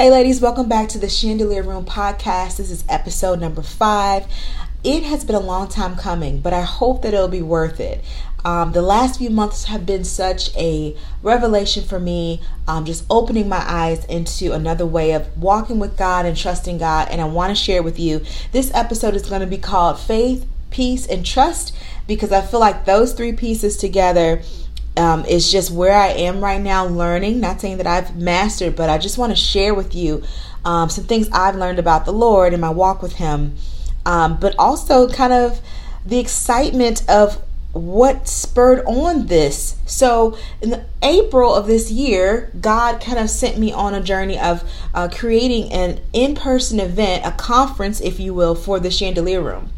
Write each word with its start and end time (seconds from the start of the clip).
Hey, 0.00 0.12
ladies, 0.12 0.40
welcome 0.40 0.68
back 0.68 0.88
to 0.90 0.98
the 1.00 1.08
Chandelier 1.08 1.64
Room 1.64 1.84
podcast. 1.84 2.58
This 2.58 2.70
is 2.70 2.84
episode 2.88 3.40
number 3.40 3.62
five. 3.62 4.28
It 4.84 5.02
has 5.02 5.24
been 5.24 5.34
a 5.34 5.40
long 5.40 5.66
time 5.66 5.96
coming, 5.96 6.38
but 6.38 6.52
I 6.52 6.60
hope 6.60 7.02
that 7.02 7.14
it'll 7.14 7.26
be 7.26 7.42
worth 7.42 7.80
it. 7.80 8.04
Um, 8.44 8.70
the 8.70 8.80
last 8.80 9.18
few 9.18 9.28
months 9.28 9.64
have 9.64 9.84
been 9.84 10.04
such 10.04 10.54
a 10.54 10.96
revelation 11.20 11.82
for 11.82 11.98
me, 11.98 12.40
um, 12.68 12.84
just 12.84 13.06
opening 13.10 13.48
my 13.48 13.64
eyes 13.66 14.04
into 14.04 14.52
another 14.52 14.86
way 14.86 15.10
of 15.14 15.36
walking 15.36 15.80
with 15.80 15.98
God 15.98 16.26
and 16.26 16.36
trusting 16.36 16.78
God. 16.78 17.08
And 17.10 17.20
I 17.20 17.24
want 17.24 17.50
to 17.50 17.60
share 17.60 17.82
with 17.82 17.98
you. 17.98 18.24
This 18.52 18.72
episode 18.74 19.16
is 19.16 19.28
going 19.28 19.40
to 19.40 19.48
be 19.48 19.58
called 19.58 19.98
Faith, 19.98 20.46
Peace, 20.70 21.08
and 21.08 21.26
Trust 21.26 21.74
because 22.06 22.30
I 22.30 22.42
feel 22.42 22.60
like 22.60 22.84
those 22.84 23.14
three 23.14 23.32
pieces 23.32 23.76
together 23.76 24.42
um, 24.98 25.24
is 25.24 25.50
just 25.50 25.70
where 25.70 25.96
I 25.96 26.08
am 26.08 26.42
right 26.42 26.60
now 26.60 26.86
learning. 26.86 27.40
Not 27.40 27.60
saying 27.60 27.78
that 27.78 27.86
I've 27.86 28.16
mastered, 28.16 28.76
but 28.76 28.90
I 28.90 28.98
just 28.98 29.16
want 29.16 29.30
to 29.30 29.36
share 29.36 29.74
with 29.74 29.94
you 29.94 30.22
um, 30.64 30.90
some 30.90 31.04
things 31.04 31.28
I've 31.32 31.56
learned 31.56 31.78
about 31.78 32.04
the 32.04 32.12
Lord 32.12 32.52
in 32.52 32.60
my 32.60 32.70
walk 32.70 33.00
with 33.00 33.14
Him, 33.14 33.56
um, 34.04 34.38
but 34.38 34.54
also 34.58 35.08
kind 35.08 35.32
of 35.32 35.60
the 36.04 36.18
excitement 36.18 37.08
of 37.08 37.40
what 37.72 38.26
spurred 38.26 38.84
on 38.86 39.26
this. 39.26 39.76
So, 39.86 40.36
in 40.60 40.84
April 41.02 41.54
of 41.54 41.66
this 41.66 41.90
year, 41.90 42.50
God 42.60 43.00
kind 43.00 43.18
of 43.18 43.30
sent 43.30 43.58
me 43.58 43.72
on 43.72 43.94
a 43.94 44.02
journey 44.02 44.38
of 44.38 44.68
uh, 44.94 45.08
creating 45.12 45.72
an 45.72 46.00
in 46.12 46.34
person 46.34 46.80
event, 46.80 47.24
a 47.24 47.32
conference, 47.32 48.00
if 48.00 48.18
you 48.18 48.34
will, 48.34 48.54
for 48.54 48.80
the 48.80 48.90
Chandelier 48.90 49.40
Room. 49.40 49.70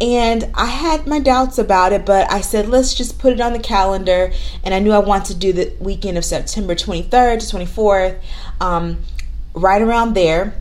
And 0.00 0.50
I 0.54 0.66
had 0.66 1.06
my 1.06 1.18
doubts 1.18 1.58
about 1.58 1.92
it, 1.92 2.06
but 2.06 2.30
I 2.32 2.40
said, 2.40 2.68
let's 2.68 2.94
just 2.94 3.18
put 3.18 3.34
it 3.34 3.40
on 3.40 3.52
the 3.52 3.58
calendar. 3.58 4.32
And 4.64 4.72
I 4.74 4.78
knew 4.78 4.92
I 4.92 4.98
wanted 4.98 5.34
to 5.34 5.34
do 5.34 5.52
the 5.52 5.74
weekend 5.78 6.16
of 6.16 6.24
September 6.24 6.74
23rd 6.74 7.40
to 7.40 7.56
24th, 7.56 8.18
um, 8.60 8.98
right 9.52 9.82
around 9.82 10.14
there. 10.14 10.54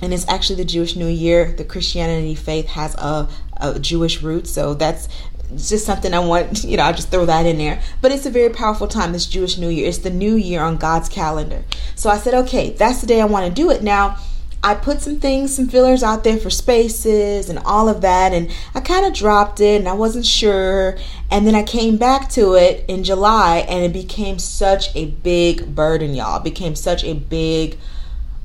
And 0.00 0.14
it's 0.14 0.26
actually 0.28 0.56
the 0.56 0.64
Jewish 0.64 0.94
New 0.94 1.08
Year. 1.08 1.52
The 1.52 1.64
Christianity 1.64 2.36
faith 2.36 2.68
has 2.68 2.94
a, 2.94 3.28
a 3.56 3.78
Jewish 3.80 4.22
root, 4.22 4.46
so 4.46 4.74
that's 4.74 5.08
just 5.56 5.84
something 5.84 6.14
I 6.14 6.20
want, 6.20 6.64
you 6.64 6.76
know, 6.76 6.84
I'll 6.84 6.94
just 6.94 7.10
throw 7.10 7.26
that 7.26 7.46
in 7.46 7.58
there. 7.58 7.82
But 8.00 8.12
it's 8.12 8.24
a 8.24 8.30
very 8.30 8.50
powerful 8.50 8.86
time, 8.86 9.12
this 9.12 9.26
Jewish 9.26 9.58
New 9.58 9.68
Year. 9.68 9.88
It's 9.88 9.98
the 9.98 10.10
new 10.10 10.36
year 10.36 10.62
on 10.62 10.76
God's 10.76 11.08
calendar. 11.08 11.64
So 11.96 12.08
I 12.08 12.18
said, 12.18 12.34
okay, 12.34 12.70
that's 12.70 13.00
the 13.00 13.06
day 13.06 13.20
I 13.20 13.24
want 13.24 13.46
to 13.46 13.52
do 13.52 13.70
it. 13.70 13.82
Now, 13.82 14.18
I 14.62 14.74
put 14.74 15.00
some 15.00 15.18
things, 15.20 15.54
some 15.54 15.68
fillers 15.68 16.02
out 16.02 16.22
there 16.22 16.36
for 16.36 16.50
spaces 16.50 17.48
and 17.48 17.58
all 17.60 17.88
of 17.88 18.02
that, 18.02 18.32
and 18.34 18.50
I 18.74 18.80
kind 18.80 19.06
of 19.06 19.14
dropped 19.14 19.60
it 19.60 19.80
and 19.80 19.88
I 19.88 19.94
wasn't 19.94 20.26
sure. 20.26 20.98
And 21.30 21.46
then 21.46 21.54
I 21.54 21.62
came 21.62 21.96
back 21.96 22.28
to 22.30 22.54
it 22.54 22.84
in 22.86 23.02
July 23.02 23.64
and 23.68 23.84
it 23.84 23.92
became 23.92 24.38
such 24.38 24.94
a 24.94 25.06
big 25.06 25.74
burden, 25.74 26.14
y'all. 26.14 26.38
It 26.38 26.44
became 26.44 26.74
such 26.74 27.04
a 27.04 27.14
big 27.14 27.78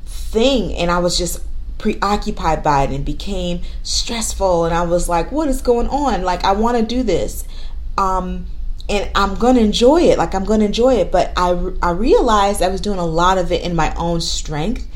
thing, 0.06 0.74
and 0.76 0.90
I 0.90 1.00
was 1.00 1.18
just 1.18 1.42
preoccupied 1.78 2.64
by 2.64 2.84
it 2.84 2.92
and 2.92 3.04
became 3.04 3.62
stressful. 3.84 4.66
And 4.66 4.74
I 4.74 4.84
was 4.84 5.10
like, 5.10 5.32
what 5.32 5.50
is 5.50 5.62
going 5.62 5.90
on? 5.90 6.24
Like, 6.24 6.46
I 6.46 6.54
want 6.54 6.78
to 6.78 6.84
do 6.84 7.04
this. 7.04 7.44
Um, 7.98 8.46
and 8.88 9.10
I'm 9.16 9.36
to 9.56 9.62
enjoy 9.62 10.04
it. 10.04 10.18
Like 10.18 10.36
I'm 10.36 10.46
to 10.60 10.66
enjoy 10.66 10.96
it, 10.96 11.12
but 11.12 11.34
I 11.36 11.72
I 11.82 11.92
realized 11.92 12.62
I 12.62 12.68
was 12.68 12.82
doing 12.82 13.00
a 13.00 13.06
lot 13.06 13.38
of 13.38 13.52
it 13.52 13.64
in 13.64 13.76
my 13.76 13.94
own 13.96 14.22
strength, 14.22 14.88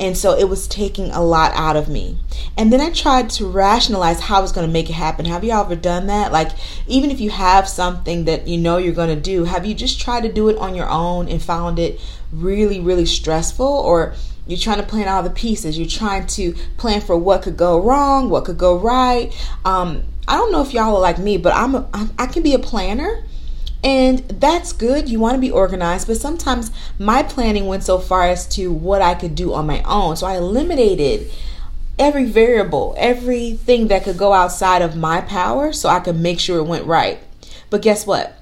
and 0.00 0.16
so 0.16 0.36
it 0.36 0.48
was 0.48 0.66
taking 0.66 1.10
a 1.10 1.22
lot 1.22 1.52
out 1.54 1.76
of 1.76 1.88
me. 1.88 2.18
And 2.56 2.72
then 2.72 2.80
I 2.80 2.90
tried 2.90 3.30
to 3.30 3.46
rationalize 3.46 4.20
how 4.20 4.38
I 4.38 4.42
was 4.42 4.52
to 4.66 4.72
make 4.72 4.90
it 4.90 4.94
happen. 4.94 5.26
Have 5.26 5.44
you 5.44 5.52
ever 5.52 5.76
done 5.76 6.08
that? 6.08 6.32
Like 6.32 6.50
even 6.86 7.10
if 7.10 7.20
you 7.20 7.30
have 7.30 7.68
something 7.68 8.24
that 8.24 8.48
you 8.48 8.58
know 8.58 8.78
you're 8.78 8.94
to 9.08 9.20
do, 9.20 9.44
have 9.44 9.64
you 9.64 9.74
just 9.74 10.00
tried 10.00 10.22
to 10.22 10.32
do 10.32 10.48
it 10.48 10.58
on 10.58 10.74
your 10.74 10.88
own 10.88 11.28
and 11.28 11.40
found 11.40 11.78
it 11.78 12.00
really 12.32 12.80
really 12.80 13.06
stressful 13.06 13.66
or 13.66 14.14
you're 14.48 14.58
trying 14.58 14.78
to 14.78 14.84
plan 14.84 15.08
all 15.08 15.22
the 15.22 15.30
pieces. 15.30 15.76
You're 15.76 15.88
trying 15.88 16.26
to 16.28 16.54
plan 16.76 17.00
for 17.00 17.16
what 17.16 17.42
could 17.42 17.56
go 17.56 17.80
wrong, 17.82 18.30
what 18.30 18.44
could 18.44 18.58
go 18.58 18.78
right. 18.78 19.34
Um, 19.64 20.04
I 20.28 20.36
don't 20.36 20.52
know 20.52 20.62
if 20.62 20.72
y'all 20.72 20.96
are 20.96 21.00
like 21.00 21.18
me, 21.18 21.36
but 21.36 21.52
I'm 21.54 21.74
a, 21.74 22.10
I 22.18 22.26
can 22.26 22.42
be 22.42 22.54
a 22.54 22.58
planner 22.58 23.24
and 23.82 24.20
that's 24.28 24.72
good. 24.72 25.08
You 25.08 25.20
want 25.20 25.34
to 25.34 25.40
be 25.40 25.50
organized, 25.50 26.06
but 26.06 26.16
sometimes 26.16 26.70
my 26.98 27.22
planning 27.22 27.66
went 27.66 27.84
so 27.84 27.98
far 27.98 28.24
as 28.24 28.46
to 28.56 28.72
what 28.72 29.02
I 29.02 29.14
could 29.14 29.34
do 29.34 29.52
on 29.54 29.66
my 29.66 29.82
own. 29.82 30.16
So 30.16 30.26
I 30.26 30.36
eliminated 30.36 31.30
every 31.98 32.24
variable, 32.24 32.94
everything 32.98 33.88
that 33.88 34.04
could 34.04 34.18
go 34.18 34.32
outside 34.32 34.82
of 34.82 34.96
my 34.96 35.20
power 35.20 35.72
so 35.72 35.88
I 35.88 36.00
could 36.00 36.16
make 36.16 36.40
sure 36.40 36.58
it 36.58 36.64
went 36.64 36.86
right. 36.86 37.18
But 37.70 37.82
guess 37.82 38.06
what? 38.06 38.36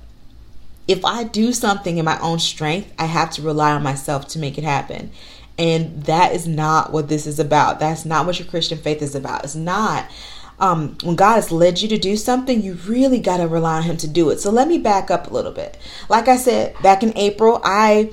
If 0.86 1.04
I 1.04 1.24
do 1.24 1.52
something 1.52 1.98
in 1.98 2.04
my 2.04 2.18
own 2.20 2.38
strength, 2.38 2.92
I 2.98 3.06
have 3.06 3.30
to 3.32 3.42
rely 3.42 3.72
on 3.72 3.82
myself 3.82 4.28
to 4.28 4.38
make 4.38 4.58
it 4.58 4.64
happen. 4.64 5.10
And 5.56 6.04
that 6.04 6.32
is 6.32 6.46
not 6.46 6.92
what 6.92 7.08
this 7.08 7.26
is 7.26 7.38
about. 7.38 7.78
That's 7.78 8.04
not 8.04 8.26
what 8.26 8.38
your 8.38 8.48
Christian 8.48 8.76
faith 8.76 9.00
is 9.00 9.14
about. 9.14 9.44
It's 9.44 9.54
not 9.54 10.10
um, 10.58 10.96
when 11.02 11.16
God 11.16 11.34
has 11.36 11.50
led 11.50 11.80
you 11.80 11.88
to 11.88 11.98
do 11.98 12.16
something, 12.16 12.62
you 12.62 12.74
really 12.86 13.20
got 13.20 13.38
to 13.38 13.48
rely 13.48 13.78
on 13.78 13.82
Him 13.82 13.96
to 13.98 14.08
do 14.08 14.30
it. 14.30 14.40
So 14.40 14.50
let 14.50 14.68
me 14.68 14.78
back 14.78 15.10
up 15.10 15.30
a 15.30 15.34
little 15.34 15.52
bit. 15.52 15.78
Like 16.08 16.28
I 16.28 16.36
said, 16.36 16.74
back 16.82 17.02
in 17.02 17.16
April, 17.16 17.60
I 17.64 18.12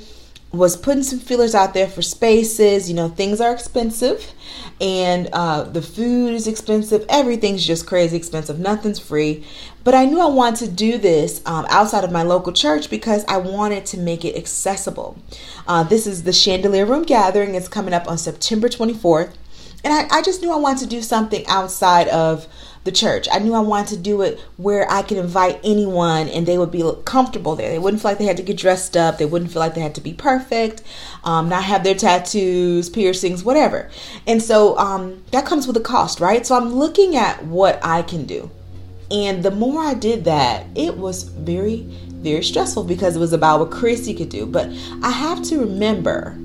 was 0.52 0.76
putting 0.76 1.04
some 1.04 1.20
feelers 1.20 1.56
out 1.56 1.74
there 1.74 1.88
for 1.88 2.02
spaces. 2.02 2.90
You 2.90 2.96
know, 2.96 3.10
things 3.10 3.40
are 3.40 3.54
expensive 3.54 4.34
and 4.82 5.30
uh, 5.32 5.64
the 5.64 5.82
food 5.82 6.34
is 6.34 6.48
expensive. 6.48 7.06
Everything's 7.08 7.66
just 7.66 7.88
crazy 7.88 8.18
expensive. 8.18 8.60
Nothing's 8.60 9.00
free. 9.00 9.46
But 9.84 9.96
I 9.96 10.06
knew 10.06 10.20
I 10.20 10.26
wanted 10.28 10.66
to 10.66 10.72
do 10.72 10.98
this 10.98 11.42
um, 11.46 11.66
outside 11.70 12.04
of 12.04 12.12
my 12.12 12.24
local 12.24 12.52
church 12.52 12.90
because 12.90 13.24
I 13.28 13.38
wanted 13.38 13.86
to 13.88 13.98
make 13.98 14.26
it 14.26 14.36
accessible. 14.36 15.18
Uh, 15.68 15.84
this 15.84 16.06
is 16.06 16.24
the 16.24 16.34
Chandelier 16.34 16.86
Room 16.86 17.04
Gathering. 17.04 17.56
It's 17.56 17.68
coming 17.68 17.94
up 17.94 18.10
on 18.10 18.18
September 18.18 18.68
24th. 18.68 19.34
And 19.84 19.94
I, 19.94 20.18
I 20.18 20.22
just 20.22 20.42
knew 20.42 20.52
I 20.52 20.58
wanted 20.58 20.80
to 20.84 20.88
do 20.88 21.02
something 21.02 21.46
outside 21.48 22.08
of 22.10 22.48
the 22.84 22.92
church. 22.92 23.28
I 23.32 23.40
knew 23.40 23.54
I 23.54 23.60
wanted 23.60 23.96
to 23.96 23.98
do 23.98 24.22
it 24.22 24.40
where 24.58 24.90
I 24.92 25.04
could 25.04 25.18
invite 25.18 25.60
anyone 25.64 26.28
and 26.30 26.48
they 26.48 26.58
would 26.58 26.72
be 26.72 26.90
comfortable 27.06 27.56
there. 27.56 27.70
They 27.70 27.78
wouldn't 27.78 28.02
feel 28.02 28.12
like 28.12 28.18
they 28.18 28.26
had 28.26 28.38
to 28.38 28.44
get 28.44 28.58
dressed 28.58 28.98
up. 28.98 29.18
They 29.18 29.26
wouldn't 29.26 29.52
feel 29.52 29.60
like 29.60 29.76
they 29.76 29.82
had 29.82 29.96
to 29.96 30.02
be 30.02 30.14
perfect, 30.14 30.82
um, 31.24 31.48
not 31.48 31.64
have 31.64 31.84
their 31.84 31.94
tattoos, 31.94 32.90
piercings, 32.90 33.44
whatever. 33.44 33.90
And 34.26 34.42
so 34.42 34.78
um, 34.78 35.24
that 35.32 35.46
comes 35.46 35.68
with 35.68 35.78
a 35.78 35.82
cost, 35.82 36.20
right? 36.20 36.46
So 36.46 36.56
I'm 36.56 36.74
looking 36.74 37.16
at 37.16 37.46
what 37.46 37.80
I 37.84 38.02
can 38.02 38.26
do. 38.26 38.50
And 39.12 39.44
the 39.44 39.52
more 39.52 39.84
I 39.84 39.94
did 39.94 40.24
that, 40.24 40.66
it 40.74 40.98
was 40.98 41.24
very, 41.24 41.82
very 42.10 42.44
stressful 42.44 42.86
because 42.86 43.16
it 43.16 43.20
was 43.20 43.34
about 43.34 43.60
what 43.60 43.70
Chrissy 43.70 44.14
could 44.16 44.30
do. 44.30 44.46
But 44.46 44.70
I 45.04 45.12
have 45.12 45.44
to 45.44 45.60
remember, 45.60 46.38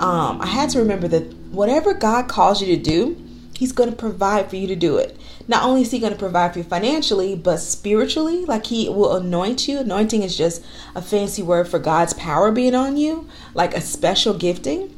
um, 0.00 0.40
I 0.40 0.46
had 0.46 0.68
to 0.70 0.80
remember 0.80 1.08
that 1.08 1.37
whatever 1.58 1.92
God 1.92 2.28
calls 2.28 2.62
you 2.62 2.68
to 2.76 2.80
do, 2.80 3.20
He's 3.56 3.72
going 3.72 3.90
to 3.90 3.96
provide 3.96 4.48
for 4.48 4.54
you 4.54 4.68
to 4.68 4.76
do 4.76 4.96
it. 4.98 5.18
Not 5.48 5.64
only 5.64 5.82
is 5.82 5.90
He 5.90 5.98
going 5.98 6.12
to 6.12 6.18
provide 6.18 6.52
for 6.52 6.60
you 6.60 6.64
financially, 6.64 7.34
but 7.34 7.56
spiritually, 7.56 8.44
like 8.44 8.66
He 8.66 8.88
will 8.88 9.16
anoint 9.16 9.66
you. 9.66 9.80
Anointing 9.80 10.22
is 10.22 10.38
just 10.38 10.64
a 10.94 11.02
fancy 11.02 11.42
word 11.42 11.66
for 11.66 11.80
God's 11.80 12.12
power 12.12 12.52
being 12.52 12.76
on 12.76 12.96
you, 12.96 13.28
like 13.54 13.74
a 13.74 13.80
special 13.80 14.34
gifting. 14.34 14.94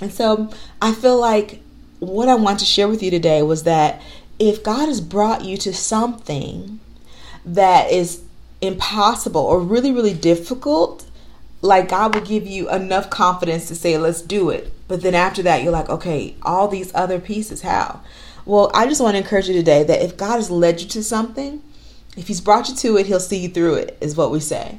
And 0.00 0.10
so 0.10 0.50
I 0.80 0.94
feel 0.94 1.20
like 1.20 1.60
what 1.98 2.30
I 2.30 2.34
want 2.34 2.60
to 2.60 2.64
share 2.64 2.88
with 2.88 3.02
you 3.02 3.10
today 3.10 3.42
was 3.42 3.64
that 3.64 4.00
if 4.38 4.64
God 4.64 4.86
has 4.86 5.02
brought 5.02 5.44
you 5.44 5.58
to 5.58 5.74
something 5.74 6.80
that 7.44 7.90
is 7.90 8.22
impossible 8.62 9.42
or 9.42 9.60
really, 9.60 9.92
really 9.92 10.14
difficult, 10.14 11.03
like 11.64 11.88
God 11.88 12.14
will 12.14 12.20
give 12.20 12.46
you 12.46 12.70
enough 12.70 13.08
confidence 13.08 13.68
to 13.68 13.74
say, 13.74 13.96
let's 13.96 14.20
do 14.20 14.50
it. 14.50 14.70
But 14.86 15.00
then 15.00 15.14
after 15.14 15.42
that, 15.44 15.62
you're 15.62 15.72
like, 15.72 15.88
okay, 15.88 16.36
all 16.42 16.68
these 16.68 16.94
other 16.94 17.18
pieces, 17.18 17.62
how? 17.62 18.02
Well, 18.44 18.70
I 18.74 18.86
just 18.86 19.00
want 19.00 19.14
to 19.14 19.22
encourage 19.22 19.48
you 19.48 19.54
today 19.54 19.82
that 19.82 20.02
if 20.02 20.18
God 20.18 20.36
has 20.36 20.50
led 20.50 20.82
you 20.82 20.88
to 20.88 21.02
something, 21.02 21.62
if 22.18 22.28
He's 22.28 22.42
brought 22.42 22.68
you 22.68 22.76
to 22.76 22.98
it, 22.98 23.06
He'll 23.06 23.18
see 23.18 23.38
you 23.38 23.48
through 23.48 23.76
it, 23.76 23.96
is 24.02 24.14
what 24.14 24.30
we 24.30 24.40
say. 24.40 24.78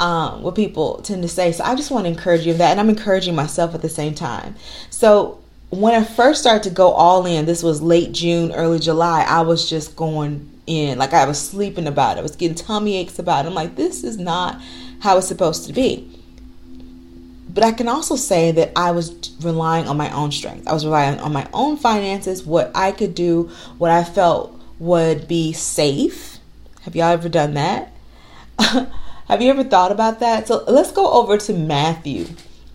Um, 0.00 0.42
what 0.42 0.56
people 0.56 0.96
tend 1.02 1.22
to 1.22 1.28
say. 1.28 1.52
So 1.52 1.62
I 1.62 1.76
just 1.76 1.92
want 1.92 2.06
to 2.06 2.10
encourage 2.10 2.44
you 2.44 2.50
of 2.50 2.58
that. 2.58 2.72
And 2.72 2.80
I'm 2.80 2.90
encouraging 2.90 3.36
myself 3.36 3.72
at 3.72 3.82
the 3.82 3.88
same 3.88 4.12
time. 4.12 4.56
So 4.90 5.40
when 5.70 5.94
I 5.94 6.02
first 6.02 6.40
started 6.40 6.64
to 6.64 6.74
go 6.74 6.90
all 6.90 7.26
in, 7.26 7.46
this 7.46 7.62
was 7.62 7.80
late 7.80 8.10
June, 8.10 8.50
early 8.50 8.80
July, 8.80 9.22
I 9.22 9.42
was 9.42 9.70
just 9.70 9.94
going 9.94 10.50
in. 10.66 10.98
Like 10.98 11.12
I 11.12 11.26
was 11.26 11.40
sleeping 11.40 11.86
about 11.86 12.16
it. 12.16 12.20
I 12.20 12.22
was 12.24 12.34
getting 12.34 12.56
tummy 12.56 12.96
aches 12.96 13.20
about 13.20 13.44
it. 13.44 13.48
I'm 13.48 13.54
like, 13.54 13.76
this 13.76 14.02
is 14.02 14.18
not 14.18 14.60
how 14.98 15.16
it's 15.16 15.28
supposed 15.28 15.68
to 15.68 15.72
be. 15.72 16.10
But 17.54 17.62
I 17.62 17.70
can 17.70 17.88
also 17.88 18.16
say 18.16 18.50
that 18.50 18.72
I 18.74 18.90
was 18.90 19.30
relying 19.40 19.86
on 19.86 19.96
my 19.96 20.10
own 20.12 20.32
strength. 20.32 20.66
I 20.66 20.72
was 20.72 20.84
relying 20.84 21.20
on 21.20 21.32
my 21.32 21.48
own 21.52 21.76
finances, 21.76 22.44
what 22.44 22.72
I 22.74 22.90
could 22.90 23.14
do, 23.14 23.50
what 23.78 23.92
I 23.92 24.02
felt 24.02 24.60
would 24.80 25.28
be 25.28 25.52
safe. 25.52 26.38
Have 26.82 26.96
y'all 26.96 27.12
ever 27.12 27.28
done 27.28 27.54
that? 27.54 27.92
Have 28.58 29.40
you 29.40 29.50
ever 29.50 29.62
thought 29.62 29.92
about 29.92 30.18
that? 30.20 30.48
So 30.48 30.64
let's 30.66 30.90
go 30.90 31.12
over 31.12 31.38
to 31.38 31.52
Matthew. 31.54 32.26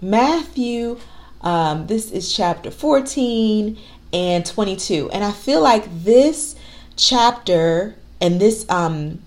Matthew, 0.02 0.98
um, 1.42 1.88
this 1.88 2.10
is 2.12 2.34
chapter 2.34 2.72
14 2.72 3.78
and 4.14 4.46
22. 4.46 5.12
And 5.12 5.26
I 5.26 5.32
feel 5.32 5.62
like 5.62 5.86
this 6.04 6.56
chapter 6.96 7.96
and 8.20 8.42
this 8.42 8.70
um 8.70 9.20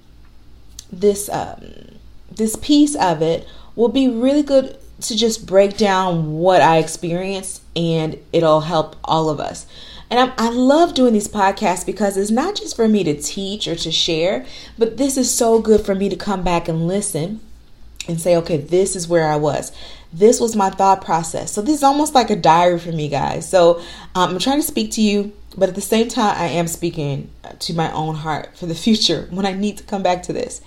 this 0.93 1.28
um 1.31 1.62
this 2.31 2.56
piece 2.56 2.94
of 2.96 3.22
it 3.22 3.48
will 3.75 3.88
be 3.88 4.08
really 4.08 4.43
good 4.43 4.76
to 5.02 5.16
just 5.16 5.46
break 5.46 5.76
down 5.76 6.32
what 6.32 6.62
I 6.62 6.78
experienced 6.78 7.62
and 7.75 8.19
it'll 8.32 8.62
help 8.62 8.96
all 9.04 9.28
of 9.28 9.40
us. 9.40 9.66
And 10.10 10.20
I'm, 10.20 10.32
i 10.37 10.50
love 10.50 10.93
doing 10.93 11.14
these 11.14 11.28
podcasts 11.28 11.87
because 11.87 12.16
it's 12.16 12.31
not 12.31 12.54
just 12.54 12.76
for 12.76 12.87
me 12.87 13.02
to 13.04 13.19
teach 13.19 13.66
or 13.66 13.76
to 13.76 13.90
share, 13.90 14.44
but 14.76 14.99
this 14.99 15.16
is 15.16 15.32
so 15.32 15.60
good 15.60 15.87
for 15.87 15.94
me 15.94 16.08
to 16.10 16.16
come 16.16 16.43
back 16.43 16.69
and 16.69 16.87
listen 16.87 17.40
and 18.06 18.20
say, 18.20 18.37
okay, 18.37 18.56
this 18.56 18.94
is 18.94 19.08
where 19.08 19.26
I 19.26 19.37
was. 19.37 19.72
This 20.12 20.40
was 20.40 20.54
my 20.54 20.70
thought 20.70 21.02
process. 21.02 21.52
So 21.52 21.62
this 21.62 21.76
is 21.76 21.82
almost 21.82 22.14
like 22.14 22.31
a 22.31 22.37
diary 22.37 22.78
for 22.78 22.93
me, 22.93 23.08
guys. 23.08 23.48
So 23.48 23.78
um, 24.14 24.31
I'm 24.31 24.38
trying 24.38 24.60
to 24.60 24.66
speak 24.66 24.90
to 24.93 25.00
you, 25.00 25.32
but 25.56 25.69
at 25.69 25.75
the 25.75 25.81
same 25.81 26.08
time, 26.08 26.37
I 26.37 26.48
am 26.48 26.66
speaking 26.66 27.31
to 27.60 27.75
my 27.75 27.90
own 27.93 28.16
heart 28.16 28.56
for 28.56 28.66
the 28.66 28.75
future 28.87 29.28
when 29.31 29.46
I 29.46 29.52
need 29.52 29.78
to 29.78 29.84
come 29.84 30.02
back 30.02 30.25
to 30.25 30.32
this. 30.32 30.60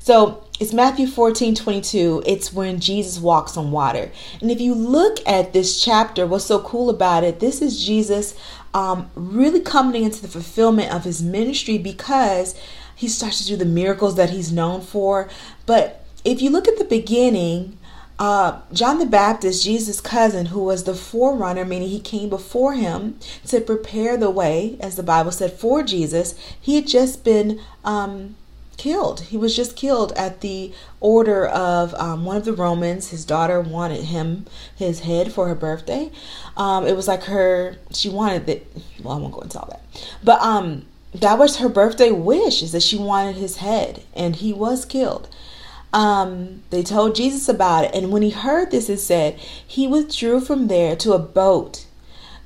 So 0.00 0.47
it's 0.60 0.72
Matthew 0.72 1.06
14 1.06 1.54
22. 1.54 2.22
It's 2.26 2.52
when 2.52 2.80
Jesus 2.80 3.18
walks 3.18 3.56
on 3.56 3.70
water. 3.70 4.10
And 4.40 4.50
if 4.50 4.60
you 4.60 4.74
look 4.74 5.18
at 5.26 5.52
this 5.52 5.82
chapter, 5.82 6.26
what's 6.26 6.46
so 6.46 6.60
cool 6.60 6.90
about 6.90 7.24
it, 7.24 7.40
this 7.40 7.62
is 7.62 7.84
Jesus 7.84 8.34
um, 8.74 9.10
really 9.14 9.60
coming 9.60 10.02
into 10.04 10.20
the 10.20 10.28
fulfillment 10.28 10.92
of 10.92 11.04
his 11.04 11.22
ministry 11.22 11.78
because 11.78 12.58
he 12.94 13.06
starts 13.06 13.38
to 13.38 13.46
do 13.46 13.56
the 13.56 13.64
miracles 13.64 14.16
that 14.16 14.30
he's 14.30 14.50
known 14.50 14.80
for. 14.80 15.28
But 15.64 16.04
if 16.24 16.42
you 16.42 16.50
look 16.50 16.66
at 16.66 16.78
the 16.78 16.84
beginning, 16.84 17.78
uh, 18.18 18.60
John 18.72 18.98
the 18.98 19.06
Baptist, 19.06 19.64
Jesus' 19.64 20.00
cousin, 20.00 20.46
who 20.46 20.64
was 20.64 20.82
the 20.82 20.94
forerunner, 20.94 21.64
meaning 21.64 21.88
he 21.88 22.00
came 22.00 22.28
before 22.28 22.74
him 22.74 23.16
to 23.46 23.60
prepare 23.60 24.16
the 24.16 24.30
way, 24.30 24.76
as 24.80 24.96
the 24.96 25.04
Bible 25.04 25.30
said, 25.30 25.52
for 25.52 25.84
Jesus, 25.84 26.34
he 26.60 26.74
had 26.74 26.88
just 26.88 27.22
been 27.22 27.60
um, 27.84 28.34
killed. 28.78 29.20
He 29.20 29.36
was 29.36 29.54
just 29.54 29.76
killed 29.76 30.12
at 30.12 30.40
the 30.40 30.72
order 31.00 31.46
of 31.46 31.92
um, 31.94 32.24
one 32.24 32.36
of 32.36 32.44
the 32.44 32.52
Romans. 32.54 33.10
His 33.10 33.24
daughter 33.24 33.60
wanted 33.60 34.04
him, 34.04 34.46
his 34.74 35.00
head, 35.00 35.32
for 35.32 35.48
her 35.48 35.54
birthday. 35.54 36.10
Um, 36.56 36.86
it 36.86 36.96
was 36.96 37.06
like 37.06 37.24
her, 37.24 37.76
she 37.92 38.08
wanted 38.08 38.46
that. 38.46 38.66
Well, 39.02 39.16
I 39.16 39.20
won't 39.20 39.34
go 39.34 39.40
into 39.40 39.58
all 39.58 39.68
that. 39.70 39.82
But 40.24 40.40
um, 40.40 40.86
that 41.14 41.38
was 41.38 41.58
her 41.58 41.68
birthday 41.68 42.10
wish, 42.10 42.62
is 42.62 42.72
that 42.72 42.82
she 42.82 42.96
wanted 42.96 43.36
his 43.36 43.58
head, 43.58 44.02
and 44.14 44.36
he 44.36 44.52
was 44.52 44.84
killed. 44.84 45.28
Um, 45.92 46.62
they 46.70 46.82
told 46.82 47.14
Jesus 47.14 47.48
about 47.48 47.84
it, 47.84 47.94
and 47.94 48.12
when 48.12 48.22
he 48.22 48.30
heard 48.30 48.70
this, 48.70 48.88
it 48.88 48.98
said 48.98 49.38
he 49.66 49.86
withdrew 49.86 50.40
from 50.40 50.68
there 50.68 50.94
to 50.96 51.12
a 51.12 51.18
boat 51.18 51.86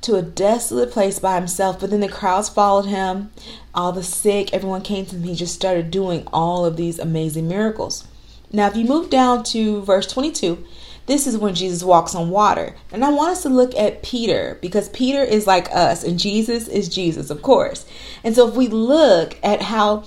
to 0.03 0.15
a 0.15 0.21
desolate 0.21 0.91
place 0.91 1.19
by 1.19 1.35
himself. 1.35 1.79
But 1.79 1.89
then 1.89 1.99
the 2.01 2.07
crowds 2.07 2.49
followed 2.49 2.85
him, 2.85 3.31
all 3.73 3.91
the 3.91 4.03
sick, 4.03 4.53
everyone 4.53 4.81
came 4.81 5.05
to 5.07 5.15
him. 5.15 5.23
He 5.23 5.35
just 5.35 5.55
started 5.55 5.91
doing 5.91 6.27
all 6.31 6.65
of 6.65 6.77
these 6.77 6.99
amazing 6.99 7.47
miracles. 7.47 8.05
Now, 8.51 8.67
if 8.67 8.75
you 8.75 8.85
move 8.85 9.09
down 9.09 9.43
to 9.45 9.81
verse 9.81 10.05
22, 10.05 10.63
this 11.05 11.27
is 11.27 11.37
when 11.37 11.55
Jesus 11.55 11.83
walks 11.83 12.15
on 12.15 12.29
water. 12.29 12.75
And 12.91 13.03
I 13.03 13.09
want 13.09 13.31
us 13.31 13.43
to 13.43 13.49
look 13.49 13.75
at 13.75 14.03
Peter 14.03 14.57
because 14.61 14.89
Peter 14.89 15.21
is 15.21 15.47
like 15.47 15.73
us 15.73 16.03
and 16.03 16.19
Jesus 16.19 16.67
is 16.67 16.87
Jesus, 16.87 17.29
of 17.29 17.41
course. 17.41 17.85
And 18.23 18.35
so 18.35 18.47
if 18.47 18.55
we 18.55 18.67
look 18.67 19.37
at 19.43 19.61
how 19.61 20.05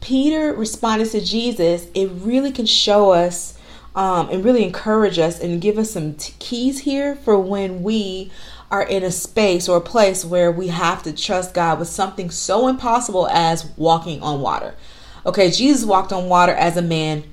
Peter 0.00 0.54
responded 0.54 1.10
to 1.10 1.20
Jesus, 1.20 1.88
it 1.94 2.08
really 2.12 2.52
can 2.52 2.66
show 2.66 3.10
us 3.10 3.58
um, 3.94 4.28
and 4.30 4.44
really 4.44 4.62
encourage 4.62 5.18
us 5.18 5.40
and 5.40 5.60
give 5.60 5.76
us 5.76 5.90
some 5.90 6.14
t- 6.14 6.32
keys 6.38 6.80
here 6.80 7.16
for 7.16 7.38
when 7.38 7.82
we 7.82 8.30
are 8.70 8.82
in 8.82 9.02
a 9.02 9.10
space 9.10 9.68
or 9.68 9.78
a 9.78 9.82
place 9.82 10.24
where 10.24 10.52
we 10.52 10.68
have 10.68 11.02
to 11.02 11.12
trust 11.12 11.54
God 11.54 11.78
with 11.78 11.88
something 11.88 12.30
so 12.30 12.68
impossible 12.68 13.26
as 13.28 13.66
walking 13.76 14.22
on 14.22 14.40
water. 14.40 14.74
Okay, 15.24 15.50
Jesus 15.50 15.84
walked 15.84 16.12
on 16.12 16.28
water 16.28 16.52
as 16.52 16.76
a 16.76 16.82
man, 16.82 17.24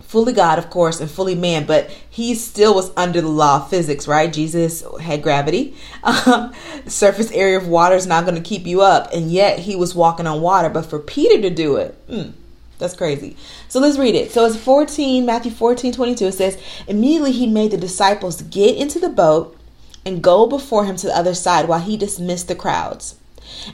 fully 0.00 0.32
God, 0.32 0.58
of 0.58 0.70
course, 0.70 1.00
and 1.00 1.10
fully 1.10 1.34
man, 1.34 1.66
but 1.66 1.90
he 2.08 2.34
still 2.34 2.74
was 2.74 2.92
under 2.96 3.20
the 3.20 3.28
law 3.28 3.56
of 3.56 3.70
physics, 3.70 4.06
right? 4.06 4.32
Jesus 4.32 4.84
had 5.00 5.22
gravity. 5.22 5.74
Um, 6.04 6.52
surface 6.86 7.30
area 7.32 7.56
of 7.56 7.66
water 7.66 7.96
is 7.96 8.06
not 8.06 8.24
going 8.24 8.36
to 8.36 8.48
keep 8.48 8.66
you 8.66 8.82
up, 8.82 9.12
and 9.12 9.32
yet 9.32 9.60
he 9.60 9.74
was 9.74 9.94
walking 9.94 10.26
on 10.26 10.40
water. 10.40 10.68
But 10.68 10.86
for 10.86 10.98
Peter 10.98 11.42
to 11.42 11.50
do 11.50 11.76
it, 11.76 11.94
hmm, 12.08 12.30
that's 12.78 12.94
crazy. 12.94 13.36
So 13.68 13.80
let's 13.80 13.98
read 13.98 14.14
it. 14.14 14.32
So 14.32 14.44
it's 14.46 14.56
14, 14.56 15.26
Matthew 15.26 15.50
14, 15.50 15.92
22. 15.92 16.26
It 16.26 16.32
says, 16.32 16.58
Immediately 16.86 17.32
he 17.32 17.46
made 17.46 17.72
the 17.72 17.76
disciples 17.76 18.42
get 18.42 18.76
into 18.76 19.00
the 19.00 19.08
boat 19.08 19.58
and 20.04 20.22
go 20.22 20.46
before 20.46 20.84
him 20.84 20.96
to 20.96 21.06
the 21.06 21.16
other 21.16 21.34
side 21.34 21.68
while 21.68 21.80
he 21.80 21.96
dismissed 21.96 22.48
the 22.48 22.54
crowds. 22.54 23.16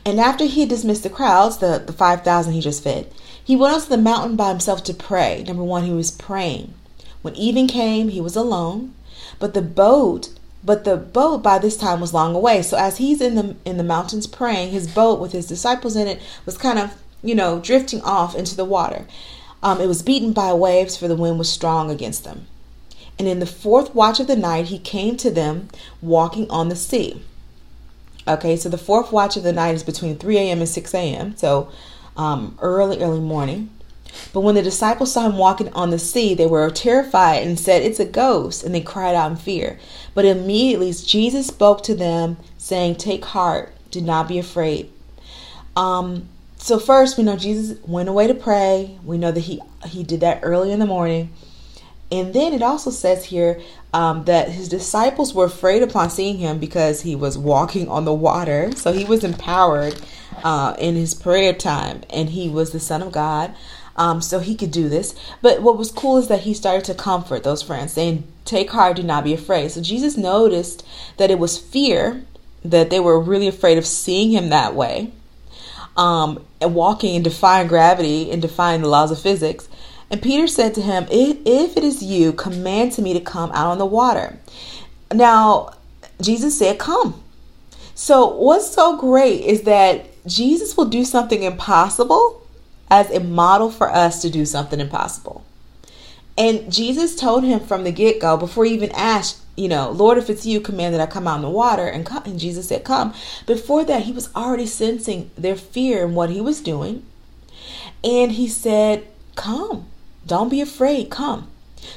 And 0.05 0.19
after 0.21 0.45
he 0.45 0.61
had 0.61 0.69
dismissed 0.69 1.03
the 1.03 1.11
crowds, 1.11 1.59
the, 1.59 1.83
the 1.85 1.93
5,000 1.93 2.53
he 2.53 2.61
just 2.61 2.83
fed, 2.83 3.13
he 3.43 3.57
went 3.57 3.75
onto 3.75 3.89
the 3.89 3.97
mountain 3.97 4.37
by 4.37 4.49
himself 4.49 4.85
to 4.85 4.95
pray. 4.95 5.45
Number 5.47 5.63
one, 5.63 5.85
he 5.85 5.93
was 5.93 6.11
praying. 6.11 6.75
When 7.23 7.35
evening 7.35 7.69
came, 7.69 8.09
he 8.09 8.21
was 8.21 8.37
alone, 8.37 8.95
but 9.39 9.55
the 9.55 9.63
boat 9.63 10.31
but 10.65 10.85
the 10.85 10.97
boat 10.97 11.43
by 11.43 11.59
this 11.59 11.77
time 11.77 12.01
was 12.01 12.13
long 12.13 12.35
away. 12.35 12.63
So 12.63 12.77
as 12.77 12.99
he's 12.99 13.21
in 13.21 13.37
the 13.37 13.57
in 13.65 13.77
the 13.77 13.85
mountains 13.85 14.27
praying, 14.27 14.71
his 14.71 14.89
boat 14.89 15.21
with 15.21 15.33
his 15.33 15.47
disciples 15.47 15.97
in 15.97 16.09
it 16.09 16.21
was 16.45 16.59
kind 16.59 16.79
of, 16.79 16.95
you 17.23 17.35
know, 17.35 17.61
drifting 17.61 18.03
off 18.03 18.35
into 18.35 18.57
the 18.57 18.65
water. 18.65 19.07
Um, 19.63 19.81
it 19.81 19.87
was 19.87 20.03
beaten 20.03 20.33
by 20.33 20.53
waves, 20.53 20.97
for 20.97 21.09
the 21.09 21.17
wind 21.17 21.39
was 21.39 21.51
strong 21.51 21.91
against 21.91 22.25
them. 22.25 22.47
And 23.19 23.27
in 23.27 23.41
the 23.41 23.47
fourth 23.47 23.95
watch 23.95 24.21
of 24.21 24.27
the 24.27 24.37
night, 24.37 24.67
he 24.67 24.79
came 24.79 25.17
to 25.17 25.31
them 25.31 25.69
walking 26.01 26.49
on 26.51 26.69
the 26.69 26.77
sea. 26.77 27.23
Okay, 28.27 28.57
so 28.57 28.69
the 28.69 28.79
fourth 28.79 29.11
watch 29.11 29.37
of 29.37 29.43
the 29.43 29.53
night 29.53 29.75
is 29.75 29.83
between 29.83 30.17
3 30.17 30.37
a.m. 30.37 30.59
and 30.59 30.69
6 30.69 30.95
a.m., 30.95 31.37
so 31.37 31.71
um, 32.17 32.59
early, 32.61 33.01
early 33.03 33.21
morning. 33.21 33.71
But 34.33 34.41
when 34.41 34.55
the 34.55 34.63
disciples 34.63 35.13
saw 35.13 35.27
him 35.27 35.37
walking 35.37 35.73
on 35.73 35.91
the 35.91 35.99
sea, 35.99 36.35
they 36.35 36.47
were 36.47 36.71
terrified 36.71 37.43
and 37.43 37.59
said, 37.59 37.83
It's 37.83 38.01
a 38.01 38.05
ghost, 38.05 38.65
and 38.65 38.75
they 38.75 38.81
cried 38.81 39.15
out 39.15 39.31
in 39.31 39.37
fear. 39.37 39.79
But 40.15 40.25
immediately 40.25 40.93
Jesus 40.93 41.47
spoke 41.47 41.83
to 41.85 41.95
them, 41.95 42.37
saying, 42.57 42.97
Take 42.97 43.25
heart, 43.25 43.73
do 43.91 44.01
not 44.01 44.29
be 44.29 44.39
afraid. 44.39 44.91
Um, 45.77 46.29
so 46.57 46.79
first 46.79 47.17
we 47.17 47.25
know 47.25 47.37
Jesus 47.37 47.79
went 47.87 48.09
away 48.09 48.27
to 48.27 48.35
pray. 48.35 48.99
We 49.05 49.17
know 49.17 49.31
that 49.31 49.41
he 49.41 49.61
he 49.87 50.03
did 50.03 50.21
that 50.21 50.41
early 50.43 50.73
in 50.73 50.81
the 50.81 50.87
morning. 50.87 51.33
And 52.11 52.33
then 52.33 52.55
it 52.55 52.63
also 52.63 52.91
says 52.91 53.27
here 53.27 53.61
um, 53.93 54.25
that 54.25 54.49
his 54.49 54.69
disciples 54.69 55.35
were 55.35 55.45
afraid 55.45 55.83
upon 55.83 56.11
seeing 56.11 56.39
him 56.39 56.59
because 56.59 57.03
he 57.03 57.15
was 57.15 57.37
walking 57.37 57.89
on 57.89 58.05
the 58.05 58.15
water. 58.15 58.73
So 58.77 58.93
he 58.93 59.05
was 59.05 59.25
empowered 59.25 60.01
uh, 60.43 60.75
in 60.79 60.95
his 60.95 61.15
prayer 61.15 61.53
time, 61.53 62.03
and 62.11 62.31
he 62.31 62.49
was 62.49 62.73
the 62.73 62.81
Son 62.81 63.03
of 63.03 63.13
God. 63.13 63.55
Um, 63.97 64.21
so 64.21 64.39
he 64.39 64.55
could 64.55 64.71
do 64.71 64.89
this. 64.89 65.15
But 65.43 65.61
what 65.61 65.77
was 65.77 65.91
cool 65.91 66.19
is 66.19 66.29
that 66.29 66.43
he 66.43 66.55
started 66.55 66.85
to 66.85 66.95
comfort 66.95 67.43
those 67.43 67.63
friends, 67.63 67.93
saying, 67.93 68.25
Take 68.45 68.71
heart, 68.71 68.97
do 68.97 69.03
not 69.03 69.25
be 69.25 69.35
afraid. 69.35 69.73
So 69.73 69.83
Jesus 69.83 70.17
noticed 70.17 70.87
that 71.17 71.31
it 71.31 71.39
was 71.39 71.59
fear, 71.59 72.23
that 72.65 72.91
they 72.91 73.01
were 73.01 73.21
really 73.21 73.49
afraid 73.49 73.77
of 73.77 73.85
seeing 73.85 74.31
him 74.31 74.51
that 74.51 74.75
way, 74.75 75.13
um, 75.97 76.45
and 76.61 76.77
walking 76.77 77.17
and 77.17 77.25
defying 77.25 77.67
gravity 77.67 78.31
and 78.31 78.41
defying 78.41 78.83
the 78.83 78.89
laws 78.89 79.11
of 79.11 79.21
physics. 79.21 79.69
And 80.11 80.23
Peter 80.23 80.47
said 80.47 80.75
to 80.75 80.83
him, 80.83 81.07
If 81.11 81.77
it 81.77 81.85
is 81.85 82.03
you, 82.03 82.33
command 82.33 82.93
to 82.93 83.03
me 83.03 83.13
to 83.13 83.21
come 83.21 83.51
out 83.53 83.67
on 83.67 83.79
the 83.79 83.87
water. 83.87 84.39
Now, 85.13 85.75
Jesus 86.21 86.59
said, 86.59 86.79
Come. 86.79 87.23
So, 87.95 88.29
what's 88.29 88.71
so 88.73 88.97
great 88.97 89.43
is 89.45 89.63
that 89.63 90.07
Jesus 90.27 90.77
will 90.77 90.87
do 90.87 91.05
something 91.05 91.43
impossible 91.43 92.47
as 92.91 93.11
a 93.11 93.21
model 93.21 93.71
for 93.71 93.91
us 93.91 94.23
to 94.23 94.31
do 94.31 94.45
something 94.45 94.81
impossible. 94.81 95.45
And 96.39 96.73
Jesus 96.73 97.17
told 97.17 97.43
him 97.43 97.61
from 97.61 97.83
the 97.83 97.91
get 97.91 98.21
go, 98.21 98.37
before 98.37 98.65
he 98.65 98.73
even 98.73 98.93
asked, 98.93 99.43
you 99.57 99.69
know, 99.69 99.91
Lord, 99.91 100.19
if 100.19 100.31
it's 100.31 100.47
you, 100.47 100.61
command 100.61 100.95
that 100.95 101.01
I 101.01 101.07
come 101.07 101.27
out 101.27 101.37
in 101.37 101.43
the 101.43 101.51
water. 101.51 101.85
And, 101.85 102.07
come, 102.07 102.23
and 102.25 102.39
Jesus 102.39 102.69
said, 102.69 102.85
Come. 102.85 103.13
Before 103.45 103.85
that, 103.85 104.03
he 104.03 104.13
was 104.13 104.33
already 104.37 104.67
sensing 104.67 105.33
their 105.37 105.57
fear 105.57 106.07
in 106.07 106.15
what 106.15 106.31
he 106.31 106.41
was 106.41 106.61
doing. 106.61 107.05
And 108.05 108.31
he 108.31 108.47
said, 108.47 109.09
Come. 109.35 109.87
Don't 110.29 110.51
be 110.51 110.61
afraid, 110.61 111.11
come. 111.11 111.49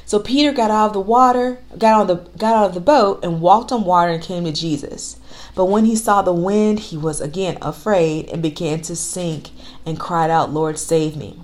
So 0.06 0.18
Peter 0.18 0.52
got 0.52 0.70
out 0.70 0.86
of 0.86 0.92
the 0.94 1.00
water, 1.00 1.58
got 1.76 2.00
on 2.00 2.06
the 2.06 2.14
got 2.38 2.54
out 2.54 2.66
of 2.66 2.74
the 2.74 2.80
boat 2.80 3.22
and 3.22 3.40
walked 3.42 3.70
on 3.70 3.84
water 3.84 4.12
and 4.12 4.22
came 4.22 4.44
to 4.44 4.52
Jesus. 4.52 5.16
But 5.54 5.66
when 5.66 5.84
he 5.84 5.96
saw 5.96 6.22
the 6.22 6.32
wind, 6.32 6.78
he 6.78 6.96
was 6.96 7.20
again 7.20 7.58
afraid 7.60 8.30
and 8.30 8.42
began 8.42 8.80
to 8.82 8.96
sink 8.96 9.50
and 9.84 10.00
cried 10.00 10.30
out, 10.30 10.52
"Lord, 10.52 10.78
save 10.78 11.14
me." 11.14 11.40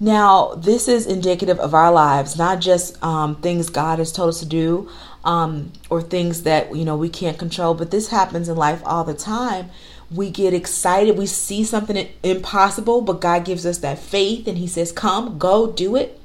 Now, 0.00 0.54
this 0.56 0.88
is 0.88 1.06
indicative 1.06 1.60
of 1.60 1.74
our 1.74 1.92
lives, 1.92 2.36
not 2.36 2.60
just 2.60 3.00
um, 3.04 3.36
things 3.36 3.68
God 3.68 3.98
has 3.98 4.10
told 4.10 4.30
us 4.30 4.40
to 4.40 4.46
do 4.46 4.88
um, 5.24 5.72
or 5.88 6.02
things 6.02 6.42
that 6.44 6.74
you 6.74 6.84
know 6.84 6.96
we 6.96 7.08
can't 7.08 7.38
control, 7.38 7.74
but 7.74 7.90
this 7.90 8.08
happens 8.08 8.48
in 8.48 8.56
life 8.56 8.82
all 8.84 9.04
the 9.04 9.14
time 9.14 9.70
we 10.10 10.30
get 10.30 10.52
excited. 10.52 11.16
We 11.16 11.26
see 11.26 11.62
something 11.64 12.08
impossible, 12.22 13.02
but 13.02 13.20
God 13.20 13.44
gives 13.44 13.64
us 13.64 13.78
that 13.78 13.98
faith 13.98 14.48
and 14.48 14.58
He 14.58 14.66
says, 14.66 14.92
Come, 14.92 15.38
go, 15.38 15.70
do 15.70 15.96
it. 15.96 16.20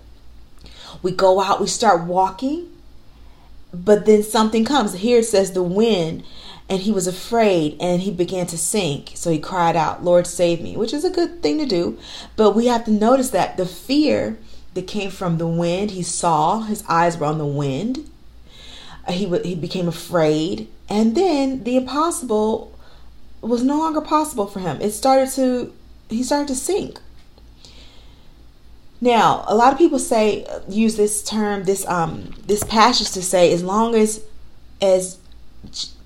We 1.01 1.11
go 1.11 1.39
out, 1.39 1.61
we 1.61 1.67
start 1.67 2.05
walking, 2.05 2.71
but 3.73 4.05
then 4.05 4.23
something 4.23 4.65
comes. 4.65 4.93
Here 4.93 5.19
it 5.19 5.25
says 5.25 5.51
the 5.51 5.61
wind, 5.61 6.23
and 6.67 6.81
he 6.81 6.91
was 6.91 7.05
afraid 7.05 7.77
and 7.79 8.01
he 8.01 8.11
began 8.11 8.47
to 8.47 8.57
sink. 8.57 9.11
So 9.13 9.29
he 9.29 9.37
cried 9.37 9.75
out, 9.75 10.03
Lord, 10.03 10.25
save 10.25 10.61
me, 10.61 10.75
which 10.75 10.93
is 10.93 11.05
a 11.05 11.11
good 11.11 11.43
thing 11.43 11.59
to 11.59 11.65
do. 11.65 11.99
But 12.35 12.55
we 12.55 12.65
have 12.67 12.85
to 12.85 12.91
notice 12.91 13.29
that 13.31 13.57
the 13.57 13.67
fear 13.67 14.39
that 14.73 14.87
came 14.87 15.11
from 15.11 15.37
the 15.37 15.47
wind, 15.47 15.91
he 15.91 16.01
saw, 16.01 16.61
his 16.61 16.83
eyes 16.87 17.17
were 17.17 17.27
on 17.27 17.37
the 17.37 17.45
wind. 17.45 18.09
He, 19.09 19.25
he 19.39 19.55
became 19.55 19.87
afraid 19.87 20.67
And 20.89 21.15
then 21.15 21.63
the 21.63 21.77
impossible 21.77 22.77
was 23.41 23.63
no 23.63 23.77
longer 23.77 24.01
possible 24.01 24.47
for 24.47 24.59
him. 24.59 24.81
It 24.81 24.91
started 24.91 25.29
to, 25.33 25.73
he 26.09 26.23
started 26.23 26.47
to 26.49 26.55
sink. 26.55 26.99
Now, 29.01 29.43
a 29.47 29.55
lot 29.55 29.73
of 29.73 29.77
people 29.77 29.99
say 29.99 30.47
use 30.67 30.95
this 30.95 31.23
term, 31.23 31.65
this 31.65 31.85
um, 31.87 32.33
this 32.47 32.63
passage 32.63 33.11
to 33.11 33.21
say, 33.21 33.51
as 33.53 33.61
long 33.63 33.93
as 33.93 34.23
as 34.81 35.19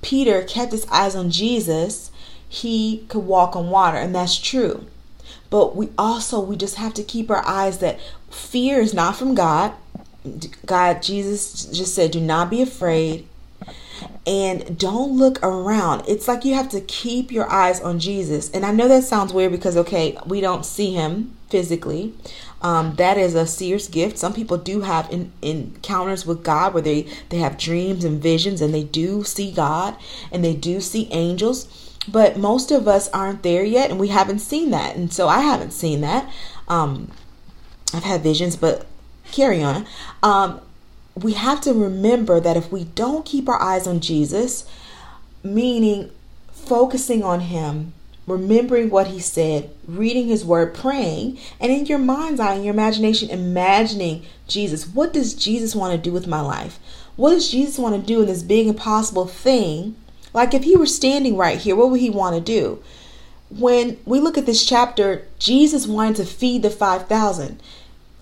Peter 0.01 0.41
kept 0.43 0.71
his 0.71 0.85
eyes 0.91 1.15
on 1.15 1.29
Jesus, 1.29 2.11
he 2.47 3.05
could 3.07 3.25
walk 3.25 3.55
on 3.55 3.69
water, 3.69 3.97
and 3.97 4.13
that's 4.13 4.37
true. 4.37 4.87
But 5.49 5.75
we 5.75 5.89
also 5.97 6.39
we 6.39 6.55
just 6.55 6.75
have 6.75 6.93
to 6.95 7.03
keep 7.03 7.29
our 7.29 7.45
eyes 7.45 7.77
that 7.77 7.99
fear 8.31 8.79
is 8.79 8.93
not 8.93 9.15
from 9.15 9.35
God. 9.35 9.73
God, 10.65 11.01
Jesus 11.01 11.65
just 11.65 11.95
said, 11.95 12.11
"Do 12.11 12.19
not 12.19 12.49
be 12.49 12.61
afraid." 12.61 13.27
and 14.25 14.77
don't 14.77 15.17
look 15.17 15.41
around. 15.43 16.03
It's 16.07 16.27
like 16.27 16.45
you 16.45 16.53
have 16.53 16.69
to 16.69 16.81
keep 16.81 17.31
your 17.31 17.51
eyes 17.51 17.81
on 17.81 17.99
Jesus. 17.99 18.49
And 18.51 18.65
I 18.65 18.71
know 18.71 18.87
that 18.87 19.03
sounds 19.03 19.33
weird 19.33 19.51
because, 19.51 19.75
okay, 19.77 20.17
we 20.25 20.41
don't 20.41 20.65
see 20.65 20.93
him 20.93 21.35
physically. 21.49 22.13
Um, 22.61 22.95
that 22.95 23.17
is 23.17 23.35
a 23.35 23.47
seer's 23.47 23.87
gift. 23.87 24.17
Some 24.17 24.33
people 24.33 24.57
do 24.57 24.81
have 24.81 25.09
in, 25.11 25.31
encounters 25.41 26.25
with 26.25 26.43
God 26.43 26.73
where 26.73 26.83
they, 26.83 27.07
they 27.29 27.37
have 27.37 27.57
dreams 27.57 28.03
and 28.03 28.21
visions 28.21 28.61
and 28.61 28.73
they 28.73 28.83
do 28.83 29.23
see 29.23 29.51
God 29.51 29.95
and 30.31 30.43
they 30.43 30.55
do 30.55 30.79
see 30.79 31.07
angels. 31.11 31.67
But 32.07 32.37
most 32.37 32.71
of 32.71 32.87
us 32.87 33.09
aren't 33.09 33.43
there 33.43 33.63
yet 33.63 33.89
and 33.89 33.99
we 33.99 34.09
haven't 34.09 34.39
seen 34.39 34.71
that. 34.71 34.95
And 34.95 35.11
so 35.11 35.27
I 35.27 35.39
haven't 35.39 35.71
seen 35.71 36.01
that. 36.01 36.31
Um, 36.67 37.11
I've 37.93 38.03
had 38.03 38.21
visions, 38.21 38.55
but 38.55 38.85
carry 39.31 39.63
on. 39.63 39.85
Um, 40.23 40.61
we 41.15 41.33
have 41.33 41.61
to 41.61 41.73
remember 41.73 42.39
that 42.39 42.57
if 42.57 42.71
we 42.71 42.85
don't 42.85 43.25
keep 43.25 43.49
our 43.49 43.61
eyes 43.61 43.87
on 43.87 43.99
Jesus, 43.99 44.69
meaning 45.43 46.11
focusing 46.51 47.23
on 47.23 47.41
Him, 47.41 47.93
remembering 48.27 48.89
what 48.89 49.07
He 49.07 49.19
said, 49.19 49.69
reading 49.87 50.27
His 50.27 50.45
Word, 50.45 50.73
praying, 50.73 51.37
and 51.59 51.71
in 51.71 51.85
your 51.85 51.99
mind's 51.99 52.39
eye, 52.39 52.55
in 52.55 52.63
your 52.63 52.73
imagination, 52.73 53.29
imagining 53.29 54.25
Jesus. 54.47 54.87
What 54.87 55.13
does 55.13 55.33
Jesus 55.33 55.75
want 55.75 55.91
to 55.93 56.09
do 56.09 56.13
with 56.13 56.27
my 56.27 56.41
life? 56.41 56.79
What 57.15 57.31
does 57.31 57.51
Jesus 57.51 57.77
want 57.77 57.95
to 57.95 58.01
do 58.01 58.21
in 58.21 58.27
this 58.27 58.43
big 58.43 58.67
impossible 58.67 59.27
thing? 59.27 59.95
Like 60.33 60.53
if 60.53 60.63
He 60.63 60.77
were 60.77 60.85
standing 60.85 61.35
right 61.35 61.57
here, 61.57 61.75
what 61.75 61.89
would 61.89 61.99
He 61.99 62.09
want 62.09 62.35
to 62.35 62.41
do? 62.41 62.81
When 63.49 63.97
we 64.05 64.19
look 64.19 64.37
at 64.37 64.45
this 64.45 64.63
chapter, 64.63 65.27
Jesus 65.39 65.87
wanted 65.87 66.17
to 66.17 66.25
feed 66.25 66.61
the 66.61 66.69
5,000 66.69 67.59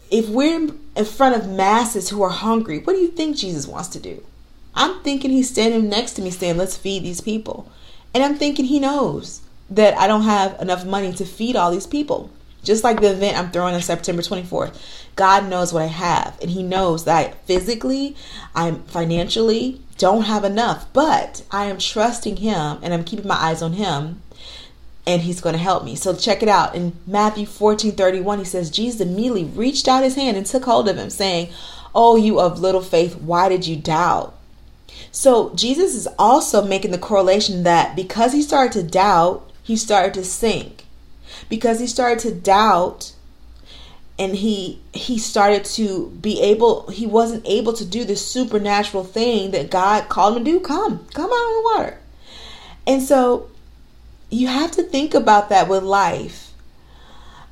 if 0.09 0.29
we're 0.29 0.69
in 0.97 1.05
front 1.05 1.35
of 1.35 1.49
masses 1.49 2.09
who 2.09 2.21
are 2.23 2.29
hungry, 2.29 2.79
what 2.79 2.93
do 2.93 2.99
you 2.99 3.09
think 3.09 3.37
Jesus 3.37 3.67
wants 3.67 3.89
to 3.89 3.99
do? 3.99 4.23
I'm 4.75 5.01
thinking 5.01 5.31
he's 5.31 5.49
standing 5.49 5.89
next 5.89 6.13
to 6.13 6.21
me 6.21 6.31
saying, 6.31 6.57
let's 6.57 6.77
feed 6.77 7.03
these 7.03 7.21
people. 7.21 7.71
And 8.13 8.23
I'm 8.23 8.35
thinking 8.35 8.65
he 8.65 8.79
knows 8.79 9.41
that 9.69 9.97
I 9.97 10.07
don't 10.07 10.23
have 10.23 10.59
enough 10.61 10.85
money 10.85 11.13
to 11.13 11.25
feed 11.25 11.55
all 11.55 11.71
these 11.71 11.87
people. 11.87 12.29
Just 12.63 12.83
like 12.83 12.99
the 12.99 13.11
event 13.11 13.37
I'm 13.37 13.51
throwing 13.51 13.75
on 13.75 13.81
September 13.81 14.21
24th. 14.21 14.75
God 15.15 15.49
knows 15.49 15.71
what 15.71 15.83
I 15.83 15.87
have. 15.87 16.37
And 16.41 16.51
he 16.51 16.63
knows 16.63 17.05
that 17.05 17.45
physically, 17.45 18.15
I'm 18.55 18.83
financially 18.83 19.81
don't 19.97 20.23
have 20.23 20.43
enough. 20.43 20.91
But 20.93 21.43
I 21.51 21.65
am 21.65 21.77
trusting 21.77 22.37
him 22.37 22.79
and 22.81 22.93
I'm 22.93 23.03
keeping 23.03 23.27
my 23.27 23.35
eyes 23.35 23.61
on 23.61 23.73
him 23.73 24.21
and 25.07 25.21
he's 25.21 25.39
going 25.39 25.53
to 25.53 25.59
help 25.59 25.85
me. 25.85 25.95
So 25.95 26.13
check 26.13 26.43
it 26.43 26.49
out. 26.49 26.75
In 26.75 26.93
Matthew 27.07 27.45
14 27.45 27.93
31, 27.93 28.39
he 28.39 28.45
says, 28.45 28.69
Jesus 28.69 28.99
immediately 29.01 29.45
reached 29.45 29.87
out 29.87 30.03
his 30.03 30.15
hand 30.15 30.35
and 30.35 30.45
took 30.45 30.65
hold 30.65 30.89
of 30.89 30.97
him, 30.97 31.09
saying, 31.09 31.49
Oh, 31.95 32.17
you 32.17 32.39
of 32.39 32.59
little 32.59 32.81
faith, 32.81 33.15
why 33.15 33.47
did 33.49 33.65
you 33.65 33.77
doubt? 33.77 34.35
So 35.11 35.55
Jesus 35.55 35.95
is 35.95 36.07
also 36.19 36.63
making 36.63 36.91
the 36.91 36.97
correlation 36.97 37.63
that 37.63 37.95
because 37.95 38.33
he 38.33 38.41
started 38.41 38.73
to 38.73 38.83
doubt, 38.83 39.49
he 39.63 39.77
started 39.77 40.13
to 40.15 40.25
sink. 40.25 40.83
Because 41.49 41.79
he 41.79 41.87
started 41.87 42.19
to 42.19 42.33
doubt, 42.33 43.13
and 44.19 44.35
he 44.35 44.81
he 44.93 45.17
started 45.17 45.63
to 45.63 46.09
be 46.21 46.41
able 46.41 46.89
he 46.89 47.05
wasn't 47.05 47.47
able 47.47 47.71
to 47.73 47.85
do 47.85 48.03
the 48.03 48.15
supernatural 48.15 49.03
thing 49.03 49.51
that 49.51 49.69
God 49.69 50.09
called 50.09 50.35
him 50.35 50.43
to 50.43 50.51
do. 50.51 50.59
Come, 50.59 51.05
come 51.13 51.31
out 51.31 51.31
of 51.31 51.31
the 51.31 51.71
water. 51.75 51.97
And 52.87 53.03
so 53.03 53.49
you 54.29 54.47
have 54.47 54.71
to 54.71 54.83
think 54.83 55.13
about 55.13 55.49
that 55.49 55.67
with 55.67 55.83
life. 55.83 56.51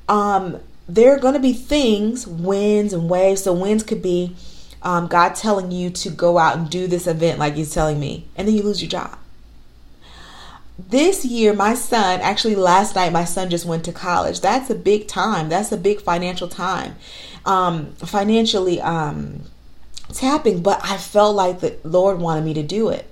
Um, 0.07 0.59
there 0.87 1.15
are 1.15 1.19
going 1.19 1.33
to 1.33 1.39
be 1.39 1.53
things, 1.53 2.27
winds 2.27 2.93
and 2.93 3.09
waves. 3.09 3.43
So, 3.43 3.53
winds 3.53 3.83
could 3.83 4.01
be 4.01 4.35
um, 4.81 5.07
God 5.07 5.35
telling 5.35 5.71
you 5.71 5.89
to 5.89 6.09
go 6.09 6.37
out 6.37 6.57
and 6.57 6.69
do 6.69 6.87
this 6.87 7.07
event, 7.07 7.39
like 7.39 7.55
He's 7.55 7.73
telling 7.73 7.99
me, 7.99 8.27
and 8.35 8.47
then 8.47 8.55
you 8.55 8.63
lose 8.63 8.81
your 8.81 8.89
job. 8.89 9.17
This 10.77 11.23
year, 11.23 11.53
my 11.53 11.73
son, 11.73 12.19
actually, 12.19 12.55
last 12.55 12.95
night, 12.95 13.13
my 13.13 13.23
son 13.23 13.49
just 13.49 13.65
went 13.65 13.85
to 13.85 13.93
college. 13.93 14.41
That's 14.41 14.69
a 14.69 14.75
big 14.75 15.07
time. 15.07 15.47
That's 15.47 15.71
a 15.71 15.77
big 15.77 16.01
financial 16.01 16.49
time. 16.49 16.95
Um, 17.45 17.93
financially 17.93 18.81
um, 18.81 19.43
tapping, 20.11 20.61
but 20.61 20.81
I 20.83 20.97
felt 20.97 21.35
like 21.35 21.61
the 21.61 21.77
Lord 21.83 22.19
wanted 22.19 22.43
me 22.43 22.53
to 22.55 22.63
do 22.63 22.89
it. 22.89 23.09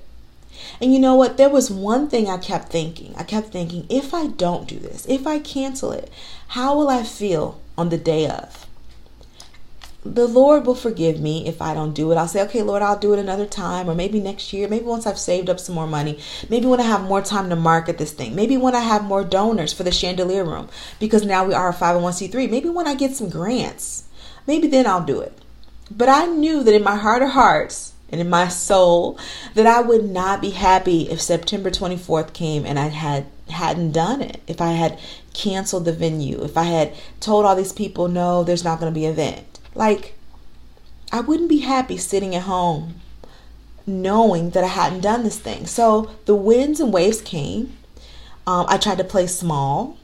And 0.81 0.93
you 0.93 0.99
know 0.99 1.15
what? 1.15 1.37
There 1.37 1.49
was 1.49 1.69
one 1.71 2.09
thing 2.09 2.29
I 2.29 2.37
kept 2.37 2.69
thinking. 2.69 3.13
I 3.17 3.23
kept 3.23 3.49
thinking, 3.49 3.85
if 3.89 4.13
I 4.13 4.27
don't 4.27 4.67
do 4.67 4.79
this, 4.79 5.05
if 5.07 5.25
I 5.27 5.39
cancel 5.39 5.91
it, 5.91 6.11
how 6.49 6.77
will 6.77 6.89
I 6.89 7.03
feel 7.03 7.59
on 7.77 7.89
the 7.89 7.97
day 7.97 8.27
of? 8.27 8.67
The 10.05 10.27
Lord 10.27 10.65
will 10.65 10.75
forgive 10.75 11.21
me 11.21 11.47
if 11.47 11.61
I 11.61 11.73
don't 11.73 11.93
do 11.93 12.11
it. 12.11 12.15
I'll 12.15 12.27
say, 12.27 12.41
okay, 12.43 12.61
Lord, 12.61 12.81
I'll 12.81 12.99
do 12.99 13.13
it 13.13 13.19
another 13.19 13.45
time, 13.45 13.89
or 13.89 13.95
maybe 13.95 14.19
next 14.19 14.51
year, 14.51 14.67
maybe 14.67 14.83
once 14.83 15.07
I've 15.07 15.17
saved 15.17 15.49
up 15.49 15.61
some 15.61 15.75
more 15.75 15.87
money, 15.87 16.19
maybe 16.49 16.65
when 16.65 16.81
I 16.81 16.83
have 16.83 17.03
more 17.03 17.21
time 17.21 17.49
to 17.49 17.55
market 17.55 17.97
this 17.97 18.11
thing, 18.11 18.35
maybe 18.35 18.57
when 18.57 18.75
I 18.75 18.81
have 18.81 19.05
more 19.05 19.23
donors 19.23 19.71
for 19.71 19.83
the 19.83 19.93
chandelier 19.93 20.43
room, 20.43 20.67
because 20.99 21.25
now 21.25 21.45
we 21.45 21.53
are 21.53 21.69
a 21.69 21.73
501c3, 21.73 22.49
maybe 22.51 22.67
when 22.67 22.85
I 22.85 22.95
get 22.95 23.15
some 23.15 23.29
grants, 23.29 24.03
maybe 24.45 24.67
then 24.67 24.85
I'll 24.85 25.05
do 25.05 25.21
it. 25.21 25.37
But 25.89 26.09
I 26.09 26.25
knew 26.25 26.63
that 26.63 26.75
in 26.75 26.83
my 26.83 26.97
heart 26.97 27.21
of 27.21 27.29
hearts, 27.29 27.92
and 28.13 28.21
in 28.21 28.29
my 28.29 28.47
soul 28.47 29.17
that 29.55 29.65
I 29.65 29.81
would 29.81 30.07
not 30.07 30.39
be 30.39 30.51
happy 30.51 31.09
if 31.09 31.19
September 31.19 31.71
24th 31.71 32.31
came 32.31 32.63
and 32.63 32.77
I 32.77 32.89
had 32.89 33.25
hadn't 33.49 33.91
done 33.91 34.21
it. 34.21 34.39
If 34.47 34.61
I 34.61 34.73
had 34.73 34.99
canceled 35.33 35.85
the 35.85 35.93
venue, 35.93 36.43
if 36.43 36.55
I 36.55 36.63
had 36.63 36.93
told 37.19 37.43
all 37.43 37.55
these 37.55 37.73
people 37.73 38.07
no, 38.07 38.43
there's 38.43 38.63
not 38.63 38.79
going 38.79 38.93
to 38.93 38.97
be 38.97 39.05
an 39.05 39.13
event. 39.13 39.59
Like 39.73 40.13
I 41.11 41.21
wouldn't 41.21 41.49
be 41.49 41.59
happy 41.59 41.97
sitting 41.97 42.35
at 42.35 42.43
home 42.43 43.01
knowing 43.87 44.51
that 44.51 44.63
I 44.63 44.67
hadn't 44.67 45.01
done 45.01 45.23
this 45.23 45.39
thing. 45.39 45.65
So 45.65 46.11
the 46.25 46.35
winds 46.35 46.79
and 46.79 46.93
waves 46.93 47.19
came. 47.19 47.75
Um, 48.45 48.67
I 48.69 48.77
tried 48.77 48.99
to 48.99 49.03
play 49.03 49.25
small. 49.25 49.97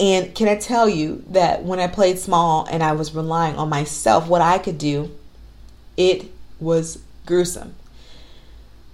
And 0.00 0.34
can 0.34 0.48
I 0.48 0.56
tell 0.56 0.88
you 0.88 1.24
that 1.30 1.62
when 1.62 1.78
I 1.78 1.86
played 1.86 2.18
small 2.18 2.66
and 2.68 2.82
I 2.82 2.92
was 2.92 3.14
relying 3.14 3.56
on 3.56 3.68
myself, 3.68 4.26
what 4.26 4.42
I 4.42 4.58
could 4.58 4.78
do, 4.78 5.16
it 5.96 6.26
was 6.60 6.98
gruesome. 7.28 7.74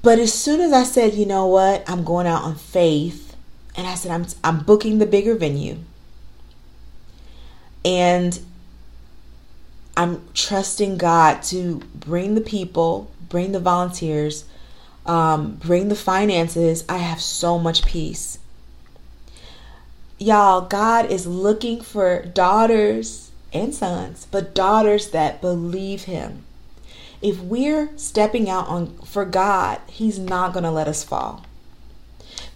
But 0.03 0.19
as 0.19 0.35
soon 0.35 0.61
as 0.61 0.73
I 0.73 0.83
said, 0.83 1.15
you 1.15 1.25
know 1.25 1.47
what, 1.47 1.89
I'm 1.89 2.05
going 2.05 2.27
out 2.27 2.43
on 2.43 2.57
faith, 2.57 3.35
and 3.75 3.87
I 3.87 3.95
said, 3.95 4.11
I'm, 4.11 4.27
I'm 4.43 4.65
booking 4.65 4.99
the 4.99 5.07
bigger 5.07 5.35
venue. 5.35 5.79
And 7.85 8.39
I'm 9.97 10.21
trusting 10.35 10.99
God 10.99 11.43
to 11.45 11.81
bring 11.95 12.35
the 12.35 12.41
people, 12.41 13.11
bring 13.31 13.53
the 13.53 13.61
volunteers, 13.61 14.45
um, 15.07 15.55
bring 15.55 15.89
the 15.89 15.97
finances. 15.97 16.85
I 16.89 16.99
have 16.99 17.21
so 17.21 17.59
much 17.59 17.87
peace. 17.87 18.39
Y'all, 20.19 20.63
God 20.63 21.11
is 21.11 21.27
looking 21.27 21.81
for 21.81 22.25
daughters 22.25 23.31
and 23.53 23.75
sons, 23.75 24.27
but 24.31 24.55
daughters 24.55 25.11
that 25.11 25.41
believe 25.41 26.05
Him 26.05 26.45
if 27.25 27.41
we're 27.41 27.89
stepping 27.97 28.51
out 28.51 28.69
on 28.69 28.99
for 28.99 29.25
God, 29.25 29.81
He's 29.87 30.19
not 30.19 30.53
going 30.53 30.65
to 30.65 30.71
let 30.71 30.87
us 30.87 31.03
fall. 31.03 31.43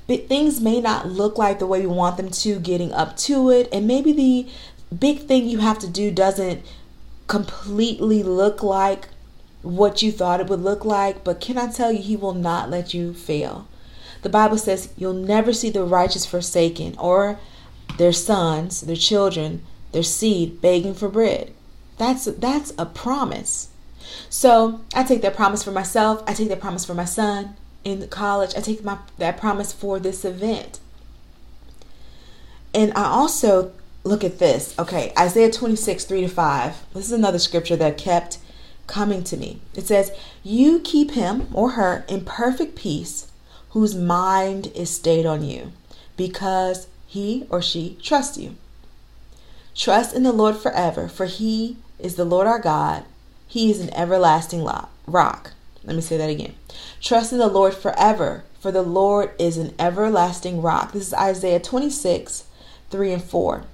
But 0.07 0.29
things 0.29 0.61
may 0.61 0.81
not 0.81 1.09
look 1.09 1.39
like 1.39 1.59
the 1.59 1.67
way 1.67 1.81
we 1.81 1.87
want 1.87 2.19
them 2.19 2.31
to 2.31 2.61
getting 2.61 2.93
up 2.93 3.17
to 3.19 3.51
it, 3.51 3.71
and 3.73 3.87
maybe 3.87 4.13
the 4.13 4.47
big 4.95 5.21
thing 5.21 5.49
you 5.49 5.59
have 5.59 5.79
to 5.79 5.89
do 5.89 6.11
doesn't 6.11 6.65
completely 7.29 8.23
look 8.23 8.63
like 8.63 9.09
what 9.63 10.03
you 10.03 10.13
thought 10.13 10.41
it 10.41 10.49
would 10.49 10.61
look 10.61 10.85
like, 10.85 11.25
but 11.25 11.41
can 11.41 11.57
I 11.57 11.69
tell 11.69 11.91
you, 11.91 12.03
He 12.03 12.17
will 12.17 12.35
not 12.35 12.69
let 12.69 12.93
you 12.93 13.15
fail. 13.15 13.67
The 14.21 14.29
Bible 14.29 14.59
says 14.59 14.93
you'll 14.99 15.15
never 15.15 15.55
see 15.55 15.71
the 15.71 15.85
righteous 15.85 16.27
forsaken 16.27 16.95
or 16.99 17.39
their 17.97 18.13
sons, 18.13 18.83
their 18.83 18.97
children, 18.97 19.65
their 19.93 20.03
seed 20.03 20.61
begging 20.61 20.93
for 20.93 21.09
bread. 21.09 21.55
That's 21.97 22.27
that's 22.27 22.75
a 22.77 22.85
promise. 22.85 23.71
So 24.31 24.81
I 24.95 25.03
take 25.03 25.23
that 25.23 25.37
promise 25.37 25.63
for 25.63 25.73
myself. 25.73 26.23
I 26.27 26.35
take 26.35 26.49
that 26.49 26.61
promise 26.61 26.85
for 26.85 26.95
my 26.95 27.05
son 27.05 27.57
in 27.85 28.07
college. 28.09 28.55
I 28.57 28.61
take 28.61 28.85
my 28.85 28.99
that 29.19 29.39
promise 29.39 29.73
for 29.73 29.99
this 29.99 30.25
event. 30.25 30.81
And 32.75 32.93
I 32.95 33.05
also 33.05 33.73
look 34.05 34.25
at 34.25 34.39
this. 34.39 34.79
Okay, 34.79 35.13
Isaiah 35.19 35.51
26, 35.51 36.05
3 36.05 36.21
to 36.23 36.29
5. 36.29 36.87
This 36.95 37.07
is 37.07 37.13
another 37.13 37.39
scripture 37.39 37.77
that 37.77 37.99
kept 37.99 38.39
coming 38.87 39.23
to 39.25 39.37
me. 39.37 39.61
It 39.75 39.87
says, 39.87 40.13
You 40.43 40.81
keep 40.81 41.13
him 41.13 41.49
or 41.53 41.73
her 41.73 42.05
in 42.09 42.25
perfect 42.25 42.77
peace, 42.77 43.31
whose 43.71 43.95
mind 43.95 44.69
is 44.75 44.91
stayed 44.91 45.27
on 45.27 45.45
you 45.45 45.73
because 46.17 46.89
he 47.07 47.47
or 47.51 47.63
she 47.63 47.97
trusts 48.03 48.39
you. 48.39 48.57
Trust 49.75 50.15
in 50.15 50.25
the 50.25 50.33
Lord 50.33 50.57
forever, 50.57 51.09
for 51.09 51.27
he 51.27 51.77
is 51.99 52.17
the 52.17 52.25
Lord 52.25 52.47
our 52.47 52.59
God. 52.59 53.05
He 53.49 53.71
is 53.71 53.81
an 53.81 53.93
everlasting 53.95 54.63
rock. 55.07 55.53
Let 55.83 55.97
me 55.97 56.03
say 56.03 56.17
that 56.19 56.31
again. 56.31 56.55
Trust 57.01 57.33
in 57.33 57.39
the 57.39 57.49
Lord 57.49 57.75
forever, 57.75 58.45
for 58.61 58.71
the 58.71 58.83
Lord 58.83 59.31
is 59.39 59.57
an 59.57 59.75
everlasting 59.79 60.61
rock. 60.61 60.93
This 60.93 61.09
is 61.09 61.15
Isaiah 61.15 61.59
26, 61.59 62.45
3 62.91 63.13
and 63.13 63.25
4. 63.25 63.65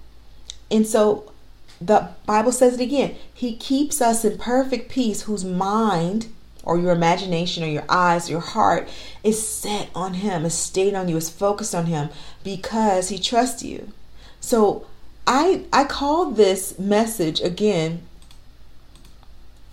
And 0.71 0.87
so 0.87 1.33
the 1.81 2.11
Bible 2.25 2.53
says 2.53 2.75
it 2.75 2.81
again. 2.81 3.17
He 3.33 3.57
keeps 3.57 4.01
us 4.01 4.25
in 4.25 4.39
perfect 4.39 4.91
peace 4.91 5.23
whose 5.23 5.45
mind 5.45 6.29
or 6.63 6.79
your 6.79 6.93
imagination 6.93 7.63
or 7.63 7.69
your 7.69 7.85
eyes, 7.89 8.31
your 8.31 8.41
heart 8.41 8.89
is 9.23 9.47
set 9.47 9.91
on 9.95 10.15
him, 10.15 10.45
is 10.45 10.55
stayed 10.55 10.95
on 10.95 11.09
you, 11.09 11.17
is 11.17 11.29
focused 11.29 11.75
on 11.75 11.87
him 11.87 12.09
because 12.43 13.09
he 13.09 13.19
trusts 13.19 13.63
you. 13.63 13.93
So 14.41 14.87
I 15.27 15.65
I 15.73 15.85
call 15.85 16.31
this 16.31 16.79
message 16.79 17.41
again 17.41 18.03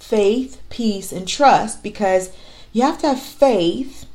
faith, 0.01 0.61
peace, 0.69 1.11
and 1.11 1.27
trust 1.27 1.83
because 1.83 2.31
you 2.73 2.81
have 2.81 2.97
to 2.99 3.07
have 3.07 3.21
faith 3.21 4.05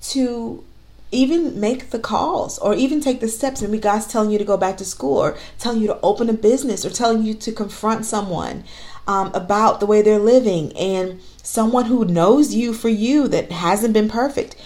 to 0.00 0.62
even 1.10 1.58
make 1.58 1.90
the 1.90 1.98
calls 1.98 2.58
or 2.58 2.74
even 2.74 3.00
take 3.00 3.20
the 3.20 3.28
steps. 3.28 3.62
Maybe 3.62 3.78
God's 3.78 4.06
telling 4.06 4.30
you 4.30 4.38
to 4.38 4.44
go 4.44 4.56
back 4.56 4.76
to 4.76 4.84
school 4.84 5.18
or 5.18 5.36
telling 5.58 5.80
you 5.80 5.86
to 5.88 6.00
open 6.02 6.28
a 6.28 6.34
business 6.34 6.84
or 6.84 6.90
telling 6.90 7.22
you 7.22 7.34
to 7.34 7.52
confront 7.52 8.04
someone 8.04 8.64
um, 9.06 9.32
about 9.34 9.80
the 9.80 9.86
way 9.86 10.02
they're 10.02 10.18
living 10.18 10.76
and 10.76 11.20
someone 11.42 11.86
who 11.86 12.04
knows 12.04 12.54
you 12.54 12.72
for 12.72 12.88
you 12.88 13.28
that 13.28 13.50
hasn't 13.52 13.94
been 13.94 14.08
perfect. 14.08 14.56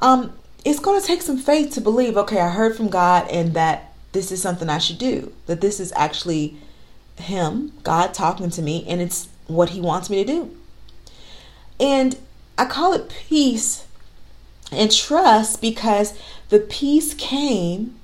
Um, 0.00 0.32
it's 0.64 0.80
going 0.80 1.00
to 1.00 1.06
take 1.06 1.22
some 1.22 1.38
faith 1.38 1.72
to 1.74 1.80
believe, 1.80 2.16
okay, 2.16 2.40
I 2.40 2.50
heard 2.50 2.76
from 2.76 2.88
God 2.88 3.28
and 3.28 3.54
that 3.54 3.92
this 4.12 4.32
is 4.32 4.42
something 4.42 4.68
I 4.68 4.78
should 4.78 4.98
do, 4.98 5.32
that 5.46 5.60
this 5.60 5.78
is 5.78 5.92
actually 5.94 6.56
Him, 7.16 7.72
God 7.82 8.14
talking 8.14 8.50
to 8.50 8.62
me, 8.62 8.84
and 8.88 9.00
it's 9.00 9.28
what 9.46 9.70
He 9.70 9.80
wants 9.80 10.08
me 10.10 10.24
to 10.24 10.32
do. 10.32 10.56
And 11.80 12.16
I 12.56 12.64
call 12.64 12.92
it 12.92 13.08
peace 13.28 13.86
and 14.70 14.90
trust 14.90 15.60
because 15.60 16.18
the 16.48 16.58
peace 16.58 17.14
came 17.14 17.98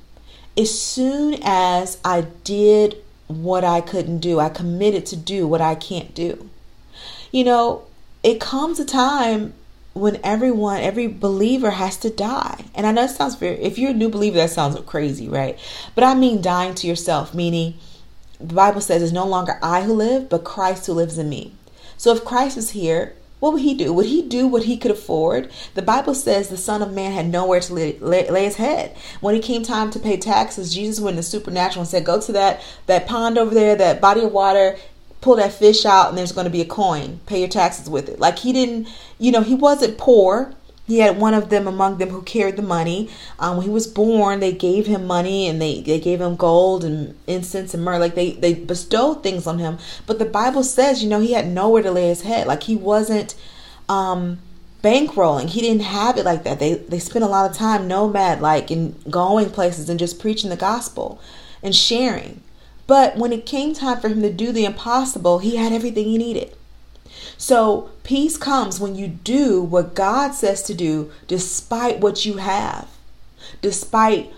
as 0.57 0.77
soon 0.77 1.39
as 1.43 1.99
I 2.05 2.23
did 2.45 2.97
what 3.29 3.63
I 3.63 3.81
couldn't 3.81 4.19
do. 4.19 4.41
I 4.41 4.49
committed 4.49 5.07
to 5.07 5.17
do 5.17 5.47
what 5.47 5.61
I 5.61 5.75
can't 5.75 6.15
do. 6.15 6.49
You 7.31 7.45
know, 7.45 7.83
it 8.23 8.41
comes 8.41 8.81
a 8.81 8.85
time 8.85 9.55
when 9.95 10.19
everyone, 10.25 10.81
every 10.81 11.07
believer 11.07 11.71
has 11.71 11.97
to 11.99 12.11
die. 12.11 12.65
And 12.75 12.87
I 12.87 12.93
know 12.93 13.05
it 13.05 13.11
sounds 13.11 13.35
very, 13.35 13.57
if 13.61 13.79
you're 13.79 13.91
a 13.91 13.95
new 13.95 14.09
believer, 14.09 14.37
that 14.39 14.51
sounds 14.51 14.79
crazy, 14.87 15.29
right? 15.29 15.59
But 15.95 16.05
I 16.05 16.15
mean 16.15 16.41
dying 16.41 16.75
to 16.77 16.87
yourself, 16.87 17.35
meaning 17.35 17.75
the 18.41 18.55
Bible 18.55 18.81
says 18.81 19.03
it's 19.03 19.13
no 19.13 19.27
longer 19.27 19.59
I 19.63 19.83
who 19.83 19.95
live, 19.95 20.29
but 20.29 20.45
Christ 20.45 20.87
who 20.87 20.93
lives 20.93 21.19
in 21.19 21.29
me. 21.29 21.53
So 21.97 22.15
if 22.15 22.25
Christ 22.25 22.57
is 22.57 22.71
here, 22.71 23.15
what 23.41 23.53
would 23.53 23.63
he 23.63 23.75
do? 23.75 23.93
Would 23.93 24.07
he 24.07 24.23
do 24.23 24.47
what 24.49 24.65
he 24.65 24.77
could 24.77 24.91
afford? 24.91 25.51
The 25.75 25.83
Bible 25.83 26.15
says 26.15 26.49
the 26.49 26.57
Son 26.57 26.83
of 26.83 26.93
Man 26.93 27.13
had 27.13 27.29
nowhere 27.29 27.61
to 27.61 27.73
lay, 27.73 27.99
lay, 27.99 28.29
lay, 28.29 28.45
his 28.45 28.57
head. 28.57 28.97
When 29.21 29.35
it 29.35 29.45
came 29.45 29.63
time 29.63 29.91
to 29.93 30.01
pay 30.01 30.17
taxes, 30.17 30.75
Jesus 30.75 31.01
went 31.01 31.15
in 31.15 31.17
the 31.19 31.23
supernatural 31.23 31.83
and 31.83 31.89
said, 31.89 32.05
Go 32.05 32.21
to 32.21 32.33
that, 32.33 32.63
that 32.87 33.07
pond 33.07 33.39
over 33.39 33.55
there, 33.55 33.77
that 33.77 34.01
body 34.01 34.23
of 34.23 34.33
water, 34.33 34.77
pull 35.21 35.37
that 35.37 35.53
fish 35.53 35.85
out, 35.85 36.09
and 36.09 36.19
there's 36.19 36.33
going 36.33 36.47
to 36.47 36.51
be 36.51 36.61
a 36.61 36.67
coin. 36.67 37.21
Pay 37.27 37.41
your 37.41 37.49
taxes 37.49 37.89
with 37.89 38.09
it. 38.09 38.19
Like 38.19 38.41
he 38.41 38.53
didn't, 38.53 38.89
you 39.19 39.31
know, 39.31 39.43
he 39.43 39.55
wasn't 39.55 39.99
poor. 39.99 40.53
He 40.89 41.01
had 41.01 41.19
one 41.19 41.35
of 41.35 41.51
them 41.51 41.69
among 41.69 41.99
them 41.99 42.09
who 42.09 42.23
carried 42.23 42.57
the 42.57 42.63
money. 42.63 43.11
Um, 43.39 43.59
when 43.59 43.67
he 43.67 43.71
was 43.71 43.87
born, 43.87 44.41
they 44.41 44.53
gave 44.53 44.87
him 44.87 45.07
money 45.07 45.47
and 45.47 45.61
they, 45.61 45.83
they 45.83 46.01
gave 46.01 46.19
him 46.19 46.35
gold 46.35 46.83
and 46.83 47.15
incense 47.27 47.75
and 47.75 47.85
myrrh. 47.85 47.99
Like 47.99 48.15
they, 48.15 48.33
they 48.33 48.55
bestowed 48.55 49.23
things 49.23 49.47
on 49.47 49.59
him. 49.59 49.77
But 50.07 50.19
the 50.19 50.25
Bible 50.25 50.65
says, 50.65 51.03
you 51.03 51.11
know, 51.11 51.21
he 51.21 51.35
had 51.35 51.47
nowhere 51.47 51.83
to 51.83 51.91
lay 51.91 52.09
his 52.09 52.23
head. 52.23 52.47
Like 52.47 52.63
he 52.63 52.75
wasn't 52.75 53.35
um, 53.87 54.39
bankrolling. 54.83 55.51
He 55.51 55.61
didn't 55.61 55.83
have 55.83 56.17
it 56.17 56.25
like 56.25 56.45
that. 56.45 56.59
They 56.59 56.75
they 56.75 56.99
spent 56.99 57.25
a 57.25 57.29
lot 57.29 57.51
of 57.51 57.57
time 57.57 57.87
nomad 57.87 58.41
like 58.41 58.71
in 58.71 58.95
going 59.11 59.51
places 59.51 59.91
and 59.91 59.99
just 59.99 60.19
preaching 60.19 60.49
the 60.49 60.57
gospel 60.57 61.21
and 61.63 61.77
sharing. 61.77 62.43
But 62.87 63.19
when 63.19 63.33
it 63.33 63.45
came 63.45 63.75
time 63.75 64.01
for 64.01 64.09
him 64.09 64.23
to 64.23 64.33
do 64.33 64.53
the 64.53 64.65
impossible, 64.65 65.41
he 65.41 65.57
had 65.57 65.73
everything 65.73 66.07
he 66.07 66.17
needed. 66.17 66.55
So, 67.37 67.91
peace 68.05 68.37
comes 68.37 68.81
when 68.81 68.95
you 68.97 69.09
do 69.09 69.63
what 69.63 69.95
God 69.95 70.33
says 70.33 70.63
to 70.65 70.75
do 70.75 71.11
despite 71.27 72.01
what 72.01 72.25
you 72.25 72.39
have. 72.39 72.89
Despite 73.63 74.33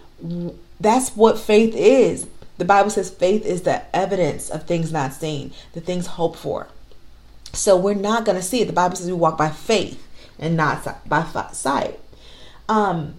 that's 0.80 1.16
what 1.16 1.38
faith 1.38 1.74
is. 1.74 2.26
The 2.58 2.64
Bible 2.64 2.90
says 2.90 3.10
faith 3.10 3.46
is 3.46 3.62
the 3.62 3.82
evidence 3.96 4.50
of 4.50 4.64
things 4.64 4.92
not 4.92 5.14
seen, 5.14 5.52
the 5.72 5.80
things 5.80 6.06
hoped 6.06 6.38
for. 6.38 6.68
So, 7.52 7.76
we're 7.76 7.94
not 7.94 8.24
going 8.24 8.36
to 8.36 8.42
see 8.42 8.60
it. 8.60 8.66
The 8.66 8.72
Bible 8.72 8.96
says 8.96 9.06
we 9.06 9.12
walk 9.12 9.38
by 9.38 9.50
faith 9.50 10.06
and 10.38 10.56
not 10.56 11.08
by 11.08 11.24
sight. 11.52 11.98
Um, 12.68 13.14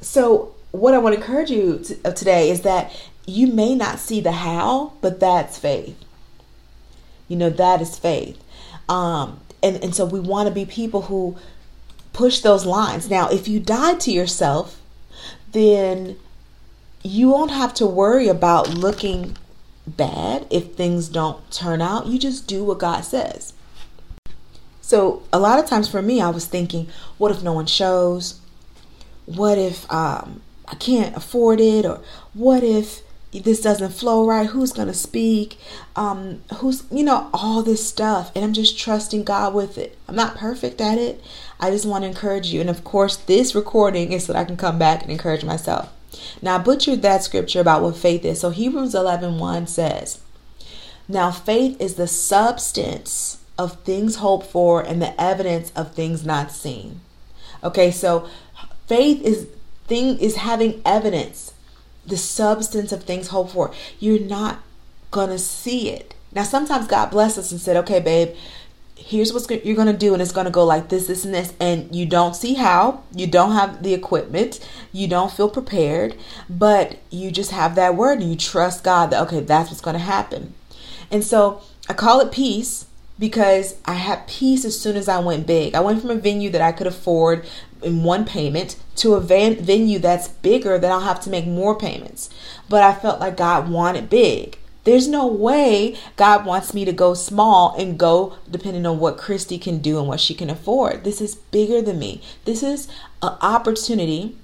so, 0.00 0.54
what 0.70 0.92
I 0.92 0.98
want 0.98 1.14
to 1.14 1.20
encourage 1.20 1.50
you 1.50 1.78
to, 1.78 2.12
today 2.12 2.50
is 2.50 2.62
that 2.62 2.92
you 3.26 3.46
may 3.46 3.74
not 3.74 3.98
see 3.98 4.20
the 4.20 4.32
how, 4.32 4.92
but 5.00 5.20
that's 5.20 5.58
faith. 5.58 5.98
You 7.28 7.36
know, 7.36 7.50
that 7.50 7.80
is 7.80 7.98
faith. 7.98 8.42
Um, 8.88 9.40
and, 9.62 9.82
and 9.82 9.94
so 9.94 10.04
we 10.04 10.20
want 10.20 10.48
to 10.48 10.54
be 10.54 10.64
people 10.64 11.02
who 11.02 11.36
push 12.12 12.40
those 12.40 12.64
lines. 12.66 13.10
Now, 13.10 13.28
if 13.28 13.48
you 13.48 13.60
die 13.60 13.94
to 13.94 14.10
yourself, 14.10 14.80
then 15.52 16.16
you 17.02 17.30
won't 17.30 17.50
have 17.50 17.74
to 17.74 17.86
worry 17.86 18.28
about 18.28 18.70
looking 18.70 19.36
bad 19.86 20.46
if 20.50 20.74
things 20.74 21.08
don't 21.08 21.50
turn 21.50 21.82
out. 21.82 22.06
You 22.06 22.18
just 22.18 22.46
do 22.46 22.64
what 22.64 22.78
God 22.78 23.02
says. 23.02 23.52
So, 24.80 25.22
a 25.32 25.38
lot 25.38 25.58
of 25.58 25.66
times 25.66 25.88
for 25.88 26.02
me, 26.02 26.20
I 26.20 26.28
was 26.28 26.46
thinking, 26.46 26.88
what 27.16 27.30
if 27.30 27.42
no 27.42 27.52
one 27.52 27.66
shows? 27.66 28.40
What 29.26 29.58
if 29.58 29.90
um, 29.90 30.42
I 30.68 30.74
can't 30.74 31.16
afford 31.16 31.60
it? 31.60 31.86
Or 31.86 32.00
what 32.34 32.62
if 32.62 33.02
this 33.40 33.60
doesn't 33.60 33.92
flow 33.92 34.26
right 34.26 34.48
who's 34.48 34.72
going 34.72 34.88
to 34.88 34.94
speak 34.94 35.58
um 35.96 36.42
who's 36.56 36.84
you 36.90 37.02
know 37.02 37.28
all 37.32 37.62
this 37.62 37.86
stuff. 37.86 38.30
And 38.34 38.44
i'm 38.44 38.52
just 38.52 38.78
trusting 38.78 39.24
god 39.24 39.54
with 39.54 39.78
it. 39.78 39.96
I'm 40.08 40.14
not 40.14 40.36
perfect 40.36 40.80
at 40.80 40.98
it. 40.98 41.22
I 41.58 41.70
just 41.70 41.86
want 41.86 42.02
to 42.02 42.08
encourage 42.08 42.48
you. 42.48 42.60
And 42.60 42.70
of 42.70 42.84
course 42.84 43.16
this 43.16 43.54
recording 43.54 44.12
is 44.12 44.24
so 44.24 44.32
that 44.32 44.40
i 44.40 44.44
can 44.44 44.56
come 44.56 44.78
back 44.78 45.02
and 45.02 45.10
encourage 45.10 45.44
myself. 45.44 45.92
Now 46.40 46.56
i 46.56 46.58
butchered 46.58 47.02
that 47.02 47.24
scripture 47.24 47.60
about 47.60 47.82
what 47.82 47.96
faith 47.96 48.24
is. 48.24 48.40
So 48.40 48.50
hebrews 48.50 48.94
11 48.94 49.38
1 49.38 49.66
says 49.66 50.20
now 51.08 51.30
faith 51.30 51.80
is 51.80 51.94
the 51.94 52.06
substance 52.06 53.38
of 53.58 53.80
things 53.82 54.16
hoped 54.16 54.46
for 54.46 54.80
and 54.80 55.00
the 55.00 55.20
evidence 55.20 55.70
of 55.76 55.94
things 55.94 56.24
not 56.24 56.50
seen. 56.52 57.00
Okay 57.62 57.90
so 57.90 58.28
faith 58.86 59.22
is 59.22 59.48
thing 59.86 60.18
is 60.18 60.36
having 60.36 60.80
evidence 60.84 61.53
the 62.06 62.16
substance 62.16 62.92
of 62.92 63.02
things 63.02 63.28
hoped 63.28 63.52
for. 63.52 63.72
You're 63.98 64.20
not 64.20 64.60
going 65.10 65.30
to 65.30 65.38
see 65.38 65.90
it. 65.90 66.14
Now, 66.32 66.42
sometimes 66.42 66.86
God 66.86 67.10
bless 67.10 67.38
us 67.38 67.52
and 67.52 67.60
said, 67.60 67.76
okay, 67.78 68.00
babe, 68.00 68.34
here's 68.96 69.32
what 69.32 69.48
you're 69.64 69.76
going 69.76 69.86
to 69.86 69.96
do, 69.96 70.12
and 70.12 70.22
it's 70.22 70.32
going 70.32 70.46
to 70.46 70.50
go 70.50 70.64
like 70.64 70.88
this, 70.88 71.06
this, 71.06 71.24
and 71.24 71.34
this. 71.34 71.52
And 71.60 71.94
you 71.94 72.06
don't 72.06 72.34
see 72.34 72.54
how, 72.54 73.02
you 73.14 73.26
don't 73.26 73.52
have 73.52 73.82
the 73.82 73.94
equipment, 73.94 74.66
you 74.92 75.06
don't 75.06 75.32
feel 75.32 75.48
prepared, 75.48 76.16
but 76.48 76.98
you 77.10 77.30
just 77.30 77.50
have 77.50 77.74
that 77.76 77.96
word 77.96 78.20
and 78.20 78.30
you 78.30 78.36
trust 78.36 78.82
God 78.82 79.10
that, 79.10 79.22
okay, 79.22 79.40
that's 79.40 79.70
what's 79.70 79.80
going 79.80 79.94
to 79.94 80.00
happen. 80.00 80.54
And 81.10 81.22
so 81.22 81.62
I 81.88 81.92
call 81.92 82.20
it 82.20 82.32
peace 82.32 82.86
because 83.18 83.76
I 83.84 83.94
had 83.94 84.26
peace 84.26 84.64
as 84.64 84.78
soon 84.78 84.96
as 84.96 85.08
I 85.08 85.18
went 85.20 85.46
big. 85.46 85.74
I 85.74 85.80
went 85.80 86.00
from 86.00 86.10
a 86.10 86.16
venue 86.16 86.50
that 86.50 86.60
I 86.60 86.72
could 86.72 86.86
afford 86.86 87.46
in 87.82 88.02
one 88.02 88.24
payment 88.24 88.76
to 88.96 89.14
a 89.14 89.20
van- 89.20 89.56
venue 89.56 89.98
that's 89.98 90.28
bigger 90.28 90.78
that 90.78 90.90
I'll 90.90 91.00
have 91.00 91.20
to 91.20 91.30
make 91.30 91.46
more 91.46 91.78
payments. 91.78 92.30
But 92.68 92.82
I 92.82 92.94
felt 92.94 93.20
like 93.20 93.36
God 93.36 93.68
wanted 93.68 94.10
big. 94.10 94.58
There's 94.84 95.08
no 95.08 95.26
way 95.26 95.96
God 96.16 96.44
wants 96.44 96.74
me 96.74 96.84
to 96.84 96.92
go 96.92 97.14
small 97.14 97.74
and 97.78 97.98
go 97.98 98.36
depending 98.50 98.84
on 98.84 98.98
what 98.98 99.16
Christy 99.16 99.58
can 99.58 99.78
do 99.78 99.98
and 99.98 100.06
what 100.06 100.20
she 100.20 100.34
can 100.34 100.50
afford. 100.50 101.04
This 101.04 101.22
is 101.22 101.36
bigger 101.36 101.80
than 101.80 101.98
me. 101.98 102.20
This 102.44 102.62
is 102.62 102.86
an 103.22 103.36
opportunity 103.40 104.36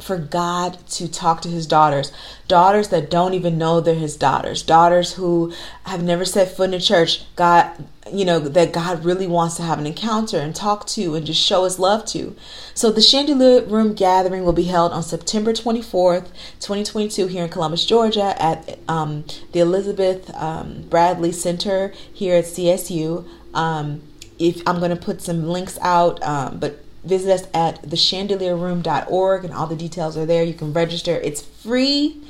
for 0.00 0.18
God 0.18 0.78
to 0.88 1.08
talk 1.08 1.40
to 1.42 1.48
his 1.48 1.66
daughters, 1.66 2.12
daughters 2.48 2.88
that 2.88 3.10
don't 3.10 3.34
even 3.34 3.56
know 3.56 3.80
they're 3.80 3.94
his 3.94 4.16
daughters, 4.16 4.62
daughters 4.62 5.14
who 5.14 5.52
have 5.84 6.02
never 6.02 6.24
set 6.24 6.54
foot 6.54 6.68
in 6.68 6.74
a 6.74 6.80
church. 6.80 7.24
God, 7.34 7.70
you 8.12 8.24
know, 8.24 8.38
that 8.38 8.72
God 8.72 9.04
really 9.04 9.26
wants 9.26 9.56
to 9.56 9.62
have 9.62 9.78
an 9.78 9.86
encounter 9.86 10.38
and 10.38 10.54
talk 10.54 10.86
to 10.88 11.14
and 11.14 11.26
just 11.26 11.42
show 11.42 11.64
his 11.64 11.78
love 11.78 12.04
to. 12.06 12.36
So 12.74 12.90
the 12.90 13.00
Chandelier 13.00 13.64
Room 13.64 13.94
gathering 13.94 14.44
will 14.44 14.52
be 14.52 14.64
held 14.64 14.92
on 14.92 15.02
September 15.02 15.52
24th, 15.52 16.26
2022 16.60 17.26
here 17.28 17.44
in 17.44 17.50
Columbus, 17.50 17.86
Georgia 17.86 18.40
at 18.40 18.78
um, 18.88 19.24
the 19.52 19.60
Elizabeth 19.60 20.32
um, 20.34 20.84
Bradley 20.88 21.32
Center 21.32 21.92
here 22.12 22.36
at 22.36 22.44
CSU. 22.44 23.26
Um, 23.54 24.02
if 24.38 24.60
I'm 24.66 24.78
going 24.78 24.90
to 24.90 24.96
put 24.96 25.22
some 25.22 25.48
links 25.48 25.78
out, 25.80 26.22
um, 26.22 26.58
but 26.58 26.85
visit 27.06 27.32
us 27.32 27.48
at 27.54 27.82
thechandelierroom.org 27.82 29.44
and 29.44 29.54
all 29.54 29.66
the 29.66 29.76
details 29.76 30.16
are 30.16 30.26
there. 30.26 30.42
You 30.42 30.54
can 30.54 30.72
register. 30.72 31.16
It's 31.16 31.42
free. 31.42 32.22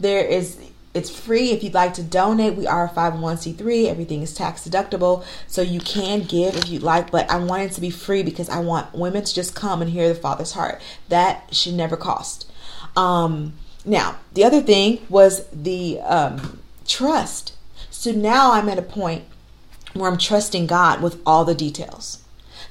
There 0.00 0.24
is 0.24 0.58
it's 0.94 1.08
free 1.08 1.52
if 1.52 1.62
you'd 1.62 1.74
like 1.74 1.94
to 1.94 2.02
donate. 2.02 2.54
We 2.54 2.66
are 2.66 2.84
a 2.84 2.88
501c3. 2.90 3.86
Everything 3.86 4.20
is 4.20 4.34
tax 4.34 4.68
deductible. 4.68 5.24
So 5.46 5.62
you 5.62 5.80
can 5.80 6.22
give 6.22 6.56
if 6.56 6.68
you'd 6.68 6.82
like, 6.82 7.10
but 7.10 7.30
I 7.30 7.38
want 7.38 7.62
it 7.62 7.72
to 7.72 7.80
be 7.80 7.90
free 7.90 8.22
because 8.22 8.50
I 8.50 8.60
want 8.60 8.94
women 8.94 9.24
to 9.24 9.34
just 9.34 9.54
come 9.54 9.80
and 9.80 9.90
hear 9.90 10.08
the 10.08 10.14
Father's 10.14 10.52
heart. 10.52 10.82
That 11.08 11.54
should 11.54 11.74
never 11.74 11.96
cost. 11.96 12.50
Um, 12.94 13.54
now, 13.86 14.16
the 14.34 14.44
other 14.44 14.60
thing 14.60 15.00
was 15.08 15.46
the 15.48 16.00
um, 16.00 16.60
trust. 16.86 17.54
So 17.90 18.12
now 18.12 18.52
I'm 18.52 18.68
at 18.68 18.78
a 18.78 18.82
point 18.82 19.24
where 19.94 20.10
I'm 20.10 20.18
trusting 20.18 20.66
God 20.66 21.02
with 21.02 21.20
all 21.24 21.44
the 21.44 21.54
details. 21.54 22.21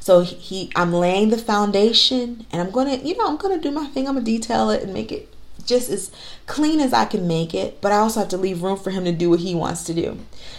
So 0.01 0.21
he, 0.21 0.71
I'm 0.75 0.91
laying 0.91 1.29
the 1.29 1.37
foundation, 1.37 2.45
and 2.51 2.61
I'm 2.61 2.71
gonna, 2.71 2.95
you 2.95 3.15
know, 3.15 3.27
I'm 3.27 3.37
gonna 3.37 3.59
do 3.59 3.71
my 3.71 3.85
thing. 3.85 4.07
I'm 4.07 4.15
gonna 4.15 4.25
detail 4.25 4.69
it 4.71 4.83
and 4.83 4.93
make 4.93 5.11
it 5.11 5.33
just 5.63 5.89
as 5.89 6.11
clean 6.47 6.79
as 6.79 6.91
I 6.91 7.05
can 7.05 7.27
make 7.27 7.53
it. 7.53 7.79
But 7.81 7.91
I 7.91 7.97
also 7.97 8.19
have 8.19 8.29
to 8.29 8.37
leave 8.37 8.63
room 8.63 8.77
for 8.77 8.89
him 8.89 9.05
to 9.05 9.11
do 9.11 9.29
what 9.29 9.41
he 9.41 9.55
wants 9.55 9.83
to 9.83 9.93
do. 9.93 10.17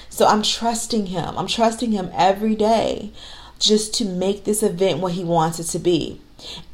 So 0.09 0.27
I'm 0.27 0.43
trusting 0.43 1.07
him. 1.07 1.37
I'm 1.37 1.49
trusting 1.49 1.91
him 1.91 2.09
every 2.15 2.55
day, 2.55 3.13
just 3.59 3.93
to 3.95 4.05
make 4.05 4.45
this 4.45 4.63
event 4.63 5.01
what 5.01 5.13
he 5.13 5.25
wants 5.25 5.59
it 5.59 5.65
to 5.65 5.79
be 5.79 6.21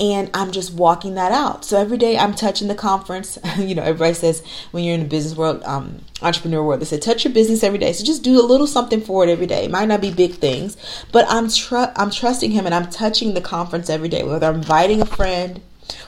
and 0.00 0.30
I'm 0.34 0.52
just 0.52 0.72
walking 0.72 1.14
that 1.14 1.32
out. 1.32 1.64
So 1.64 1.78
every 1.78 1.98
day 1.98 2.18
I'm 2.18 2.34
touching 2.34 2.68
the 2.68 2.74
conference. 2.74 3.38
you 3.58 3.74
know, 3.74 3.82
everybody 3.82 4.14
says 4.14 4.42
when 4.70 4.84
you're 4.84 4.94
in 4.94 5.00
the 5.00 5.06
business 5.06 5.36
world, 5.36 5.62
um, 5.64 6.00
entrepreneur 6.22 6.62
world, 6.62 6.80
they 6.80 6.84
say 6.84 6.98
touch 6.98 7.24
your 7.24 7.32
business 7.32 7.62
every 7.62 7.78
day. 7.78 7.92
So 7.92 8.04
just 8.04 8.22
do 8.22 8.40
a 8.40 8.46
little 8.46 8.66
something 8.66 9.00
for 9.00 9.24
it 9.24 9.30
every 9.30 9.46
day. 9.46 9.64
It 9.64 9.70
might 9.70 9.88
not 9.88 10.00
be 10.00 10.12
big 10.12 10.34
things, 10.34 10.76
but 11.12 11.26
I'm 11.28 11.48
tr- 11.48 11.92
I'm 11.96 12.10
trusting 12.10 12.50
him 12.50 12.66
and 12.66 12.74
I'm 12.74 12.90
touching 12.90 13.34
the 13.34 13.40
conference 13.40 13.90
every 13.90 14.08
day. 14.08 14.22
Whether 14.22 14.46
I'm 14.46 14.56
inviting 14.56 15.00
a 15.00 15.06
friend, 15.06 15.60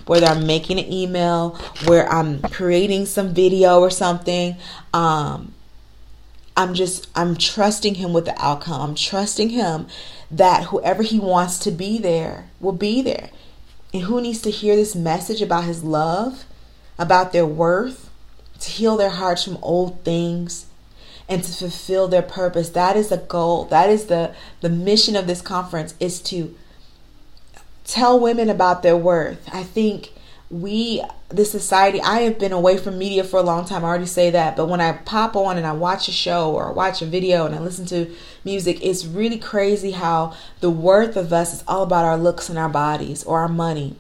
whether 0.06 0.26
I'm 0.26 0.46
making 0.46 0.78
an 0.78 0.92
email, 0.92 1.58
where 1.86 2.08
I'm 2.08 2.42
creating 2.42 3.06
some 3.06 3.34
video 3.34 3.80
or 3.80 3.90
something. 3.90 4.56
Um, 4.92 5.54
I'm 6.56 6.74
just 6.74 7.08
I'm 7.14 7.36
trusting 7.36 7.94
him 7.94 8.12
with 8.12 8.26
the 8.26 8.34
outcome. 8.44 8.90
I'm 8.90 8.94
trusting 8.94 9.50
him 9.50 9.86
that 10.30 10.64
whoever 10.64 11.02
he 11.02 11.18
wants 11.18 11.58
to 11.60 11.70
be 11.70 11.98
there 11.98 12.50
will 12.60 12.72
be 12.72 13.02
there 13.02 13.30
and 13.92 14.04
who 14.04 14.20
needs 14.20 14.40
to 14.42 14.50
hear 14.50 14.76
this 14.76 14.94
message 14.94 15.42
about 15.42 15.64
his 15.64 15.82
love, 15.82 16.44
about 16.98 17.32
their 17.32 17.46
worth, 17.46 18.10
to 18.60 18.70
heal 18.70 18.96
their 18.96 19.10
hearts 19.10 19.44
from 19.44 19.58
old 19.62 20.04
things 20.04 20.66
and 21.28 21.42
to 21.42 21.52
fulfill 21.52 22.08
their 22.08 22.22
purpose. 22.22 22.70
That 22.70 22.96
is 22.96 23.08
the 23.08 23.16
goal. 23.16 23.64
That 23.66 23.88
is 23.88 24.06
the 24.06 24.34
the 24.60 24.68
mission 24.68 25.16
of 25.16 25.26
this 25.26 25.40
conference 25.40 25.94
is 26.00 26.20
to 26.22 26.54
tell 27.84 28.18
women 28.18 28.50
about 28.50 28.82
their 28.82 28.96
worth. 28.96 29.48
I 29.52 29.62
think 29.62 30.12
we 30.50 31.00
the 31.28 31.44
society 31.44 32.00
i 32.00 32.22
have 32.22 32.36
been 32.36 32.50
away 32.50 32.76
from 32.76 32.98
media 32.98 33.22
for 33.22 33.38
a 33.38 33.42
long 33.42 33.64
time. 33.64 33.84
I 33.84 33.88
already 33.88 34.06
say 34.06 34.30
that. 34.30 34.56
But 34.56 34.66
when 34.66 34.80
i 34.80 34.92
pop 34.92 35.36
on 35.36 35.56
and 35.56 35.66
i 35.66 35.72
watch 35.72 36.08
a 36.08 36.12
show 36.12 36.52
or 36.52 36.72
watch 36.72 37.00
a 37.00 37.06
video 37.06 37.46
and 37.46 37.54
i 37.54 37.60
listen 37.60 37.86
to 37.86 38.12
music 38.44 38.78
it's 38.82 39.06
really 39.06 39.38
crazy 39.38 39.92
how 39.92 40.34
the 40.60 40.70
worth 40.70 41.16
of 41.16 41.32
us 41.32 41.54
is 41.54 41.64
all 41.68 41.84
about 41.84 42.04
our 42.04 42.18
looks 42.18 42.48
and 42.48 42.58
our 42.58 42.68
bodies 42.68 43.22
or 43.24 43.40
our 43.40 43.48
money. 43.48 43.96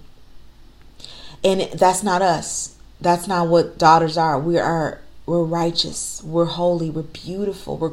And 1.42 1.62
that's 1.72 2.02
not 2.02 2.20
us. 2.20 2.76
That's 3.00 3.26
not 3.28 3.48
what 3.48 3.78
daughters 3.78 4.18
are. 4.18 4.38
We 4.38 4.58
are 4.58 5.00
we're 5.26 5.44
righteous. 5.44 6.20
We're 6.24 6.46
holy. 6.46 6.90
We're 6.90 7.02
beautiful. 7.02 7.76
We're 7.76 7.92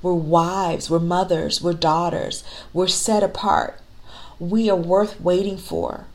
we're 0.00 0.14
wives. 0.14 0.88
We're 0.88 0.98
mothers. 0.98 1.60
We're 1.60 1.74
daughters. 1.74 2.42
We're 2.72 2.88
set 2.88 3.22
apart. 3.22 3.80
We 4.40 4.70
are 4.70 4.76
worth 4.76 5.20
waiting 5.20 5.58
for 5.58 6.06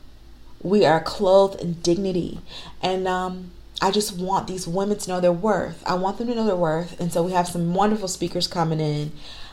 we 0.64 0.86
are 0.86 1.02
clothed 1.02 1.62
in 1.62 1.74
dignity. 1.82 2.40
And 2.82 3.08
um, 3.08 3.52
I 3.82 3.92
just 3.92 4.18
want 4.18 4.48
these 4.48 4.68
women 4.68 4.98
to 4.98 5.10
know 5.10 5.20
their 5.20 5.32
worth. 5.32 5.84
I 5.86 5.96
want 5.96 6.18
them 6.18 6.28
to 6.28 6.36
know 6.36 6.46
their 6.46 6.56
worth. 6.56 7.00
And 7.00 7.12
so 7.12 7.22
we 7.22 7.34
have 7.34 7.48
some 7.48 7.74
wonderful 7.74 8.08
speakers 8.08 8.48
coming 8.48 8.80
in. 8.80 9.12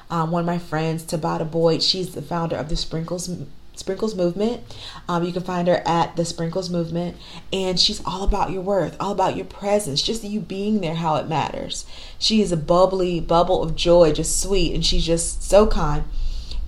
Um, 0.08 0.30
one 0.30 0.40
of 0.40 0.46
my 0.46 0.58
friends, 0.58 1.04
Tabata 1.04 1.48
Boyd, 1.48 1.82
she's 1.82 2.14
the 2.14 2.22
founder 2.22 2.56
of 2.56 2.68
the 2.68 2.76
Sprinkles 2.76 3.30
Sprinkles 3.76 4.14
Movement. 4.14 4.62
Um, 5.08 5.24
you 5.24 5.32
can 5.32 5.42
find 5.42 5.66
her 5.66 5.82
at 5.86 6.14
the 6.16 6.24
Sprinkles 6.24 6.68
Movement, 6.68 7.16
and 7.50 7.80
she's 7.80 8.02
all 8.04 8.24
about 8.24 8.50
your 8.50 8.60
worth, 8.60 8.94
all 9.00 9.12
about 9.12 9.36
your 9.36 9.46
presence, 9.46 10.02
just 10.02 10.22
you 10.22 10.40
being 10.40 10.80
there, 10.80 10.96
how 10.96 11.16
it 11.16 11.28
matters. 11.28 11.86
She 12.18 12.42
is 12.42 12.52
a 12.52 12.58
bubbly 12.58 13.20
bubble 13.20 13.62
of 13.62 13.76
joy, 13.76 14.12
just 14.12 14.40
sweet, 14.40 14.74
and 14.74 14.84
she's 14.84 15.06
just 15.06 15.42
so 15.42 15.66
kind 15.66 16.04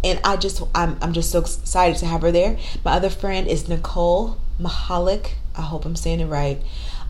and 0.04 0.20
I 0.24 0.36
just 0.36 0.62
I'm 0.74 0.98
I'm 1.00 1.12
just 1.12 1.30
so 1.30 1.40
excited 1.40 1.98
to 1.98 2.06
have 2.06 2.22
her 2.22 2.32
there. 2.32 2.58
My 2.84 2.92
other 2.92 3.10
friend 3.10 3.46
is 3.46 3.68
Nicole 3.68 4.38
Mahalik. 4.60 5.32
I 5.56 5.62
hope 5.62 5.84
I'm 5.84 5.96
saying 5.96 6.20
it 6.20 6.26
right. 6.26 6.60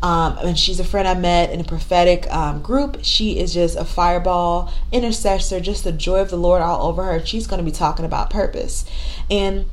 Um, 0.02 0.36
and 0.38 0.58
she's 0.58 0.80
a 0.80 0.84
friend 0.84 1.06
I 1.06 1.14
met 1.14 1.50
in 1.50 1.60
a 1.60 1.64
prophetic 1.64 2.30
um, 2.32 2.60
group. 2.60 2.98
She 3.02 3.38
is 3.38 3.54
just 3.54 3.78
a 3.78 3.84
fireball 3.84 4.72
intercessor, 4.90 5.60
just 5.60 5.84
the 5.84 5.92
joy 5.92 6.18
of 6.18 6.28
the 6.28 6.36
Lord 6.36 6.60
all 6.60 6.88
over 6.88 7.04
her. 7.04 7.24
She's 7.24 7.46
going 7.46 7.58
to 7.58 7.64
be 7.64 7.70
talking 7.70 8.04
about 8.04 8.28
purpose, 8.28 8.84
and 9.30 9.66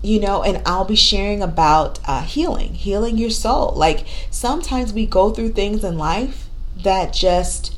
you 0.00 0.20
know, 0.20 0.42
and 0.42 0.62
I'll 0.66 0.84
be 0.84 0.96
sharing 0.96 1.42
about 1.42 1.98
uh, 2.06 2.22
healing, 2.22 2.74
healing 2.74 3.18
your 3.18 3.30
soul. 3.30 3.72
Like 3.74 4.06
sometimes 4.30 4.92
we 4.92 5.04
go 5.04 5.30
through 5.30 5.50
things 5.50 5.82
in 5.82 5.98
life 5.98 6.48
that 6.76 7.12
just 7.12 7.76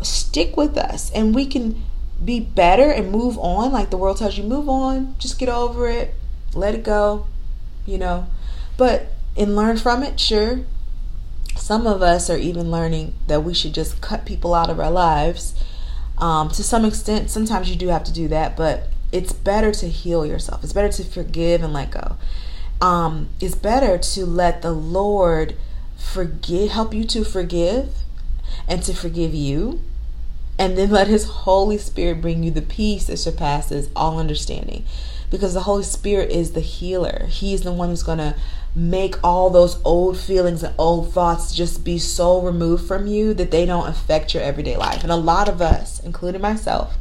stick 0.00 0.56
with 0.56 0.78
us, 0.78 1.10
and 1.12 1.34
we 1.34 1.44
can 1.44 1.82
be 2.26 2.40
better 2.40 2.90
and 2.90 3.10
move 3.10 3.38
on. 3.38 3.72
Like 3.72 3.90
the 3.90 3.96
world 3.96 4.18
tells 4.18 4.36
you, 4.36 4.44
move 4.44 4.68
on, 4.68 5.14
just 5.18 5.38
get 5.38 5.48
over 5.48 5.88
it, 5.88 6.14
let 6.54 6.74
it 6.74 6.82
go, 6.82 7.26
you 7.86 7.96
know. 7.96 8.26
But 8.76 9.12
and 9.36 9.54
learn 9.54 9.76
from 9.78 10.02
it, 10.02 10.18
sure. 10.18 10.60
Some 11.56 11.86
of 11.86 12.02
us 12.02 12.28
are 12.28 12.36
even 12.36 12.70
learning 12.70 13.14
that 13.28 13.42
we 13.42 13.54
should 13.54 13.72
just 13.72 14.00
cut 14.00 14.26
people 14.26 14.54
out 14.54 14.68
of 14.68 14.78
our 14.78 14.90
lives. 14.90 15.54
Um, 16.18 16.48
to 16.50 16.62
some 16.62 16.84
extent, 16.84 17.30
sometimes 17.30 17.70
you 17.70 17.76
do 17.76 17.88
have 17.88 18.04
to 18.04 18.12
do 18.12 18.28
that, 18.28 18.56
but 18.56 18.88
it's 19.12 19.32
better 19.32 19.72
to 19.72 19.88
heal 19.88 20.26
yourself. 20.26 20.64
It's 20.64 20.72
better 20.72 20.92
to 20.92 21.04
forgive 21.04 21.62
and 21.62 21.72
let 21.72 21.90
go. 21.90 22.16
Um, 22.80 23.30
it's 23.40 23.54
better 23.54 23.96
to 23.96 24.26
let 24.26 24.62
the 24.62 24.72
Lord 24.72 25.56
forgive, 25.96 26.70
help 26.70 26.92
you 26.92 27.04
to 27.04 27.24
forgive 27.24 27.94
and 28.68 28.82
to 28.82 28.92
forgive 28.92 29.34
you 29.34 29.80
and 30.58 30.76
then 30.76 30.90
let 30.90 31.08
His 31.08 31.24
Holy 31.24 31.78
Spirit 31.78 32.20
bring 32.20 32.42
you 32.42 32.50
the 32.50 32.62
peace 32.62 33.06
that 33.06 33.18
surpasses 33.18 33.90
all 33.94 34.18
understanding. 34.18 34.84
Because 35.30 35.54
the 35.54 35.62
Holy 35.62 35.82
Spirit 35.82 36.30
is 36.30 36.52
the 36.52 36.60
healer. 36.60 37.26
He's 37.28 37.62
the 37.62 37.72
one 37.72 37.88
who's 37.88 38.04
going 38.04 38.18
to 38.18 38.36
make 38.76 39.22
all 39.24 39.50
those 39.50 39.80
old 39.84 40.18
feelings 40.18 40.62
and 40.62 40.74
old 40.78 41.12
thoughts 41.12 41.54
just 41.54 41.82
be 41.82 41.98
so 41.98 42.40
removed 42.40 42.86
from 42.86 43.06
you 43.06 43.34
that 43.34 43.50
they 43.50 43.66
don't 43.66 43.88
affect 43.88 44.34
your 44.34 44.42
everyday 44.42 44.76
life. 44.76 45.02
And 45.02 45.10
a 45.10 45.16
lot 45.16 45.48
of 45.48 45.60
us, 45.60 45.98
including 46.00 46.42
myself, 46.42 46.96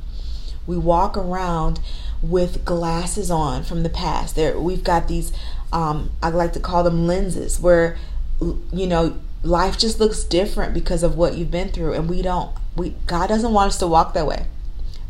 we 0.65 0.77
walk 0.77 1.17
around 1.17 1.79
with 2.21 2.65
glasses 2.65 3.29
on 3.29 3.63
from 3.63 3.83
the 3.83 3.89
past. 3.89 4.35
There, 4.35 4.59
we've 4.59 4.83
got 4.83 5.07
these. 5.07 5.31
Um, 5.71 6.11
I 6.23 6.29
like 6.29 6.53
to 6.53 6.59
call 6.59 6.83
them 6.83 7.05
lenses, 7.05 7.59
where 7.59 7.97
you 8.39 8.87
know 8.87 9.19
life 9.43 9.77
just 9.77 9.99
looks 9.99 10.23
different 10.23 10.73
because 10.73 11.03
of 11.03 11.15
what 11.17 11.35
you've 11.35 11.51
been 11.51 11.69
through, 11.69 11.93
and 11.93 12.09
we 12.09 12.21
don't 12.21 12.55
we 12.75 12.95
God 13.07 13.27
doesn't 13.27 13.53
want 13.53 13.69
us 13.69 13.77
to 13.79 13.87
walk 13.87 14.13
that 14.13 14.27
way. 14.27 14.47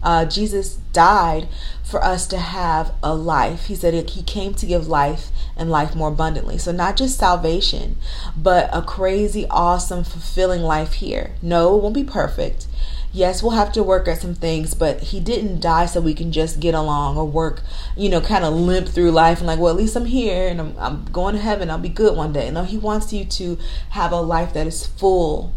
Uh, 0.05 0.23
Jesus 0.23 0.75
died 0.93 1.47
for 1.83 2.03
us 2.03 2.27
to 2.27 2.37
have 2.37 2.93
a 3.01 3.15
life. 3.15 3.65
He 3.65 3.75
said 3.75 4.09
he 4.09 4.21
came 4.21 4.53
to 4.53 4.65
give 4.67 4.87
life 4.87 5.29
and 5.57 5.71
life 5.71 5.95
more 5.95 6.09
abundantly. 6.09 6.59
So, 6.59 6.71
not 6.71 6.95
just 6.95 7.17
salvation, 7.17 7.97
but 8.37 8.69
a 8.71 8.83
crazy, 8.83 9.47
awesome, 9.49 10.03
fulfilling 10.03 10.61
life 10.61 10.93
here. 10.93 11.31
No, 11.41 11.75
it 11.75 11.81
won't 11.81 11.95
be 11.95 12.03
perfect. 12.03 12.67
Yes, 13.11 13.41
we'll 13.41 13.53
have 13.53 13.71
to 13.71 13.81
work 13.81 14.07
at 14.07 14.21
some 14.21 14.35
things, 14.35 14.73
but 14.75 14.99
he 14.99 15.19
didn't 15.19 15.61
die 15.61 15.85
so 15.85 16.01
we 16.01 16.13
can 16.13 16.31
just 16.31 16.59
get 16.59 16.75
along 16.75 17.17
or 17.17 17.25
work, 17.25 17.63
you 17.95 18.09
know, 18.09 18.19
kind 18.19 18.43
of 18.43 18.53
limp 18.53 18.89
through 18.89 19.11
life 19.11 19.39
and 19.39 19.47
like, 19.47 19.57
well, 19.57 19.71
at 19.71 19.77
least 19.77 19.95
I'm 19.95 20.05
here 20.05 20.49
and 20.49 20.59
I'm, 20.59 20.75
I'm 20.77 21.05
going 21.05 21.33
to 21.33 21.41
heaven. 21.41 21.71
I'll 21.71 21.77
be 21.77 21.89
good 21.89 22.15
one 22.17 22.33
day. 22.33 22.51
No, 22.51 22.63
he 22.63 22.77
wants 22.77 23.13
you 23.13 23.23
to 23.23 23.57
have 23.91 24.11
a 24.11 24.19
life 24.19 24.53
that 24.53 24.67
is 24.67 24.85
full 24.85 25.53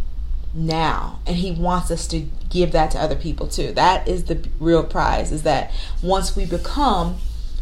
now 0.54 1.20
and 1.26 1.36
he 1.36 1.52
wants 1.52 1.90
us 1.90 2.06
to 2.08 2.20
give 2.48 2.72
that 2.72 2.90
to 2.92 2.98
other 2.98 3.16
people 3.16 3.46
too. 3.46 3.72
That 3.72 4.08
is 4.08 4.24
the 4.24 4.46
real 4.58 4.84
prize 4.84 5.32
is 5.32 5.42
that 5.42 5.70
once 6.02 6.34
we 6.34 6.46
become 6.46 7.18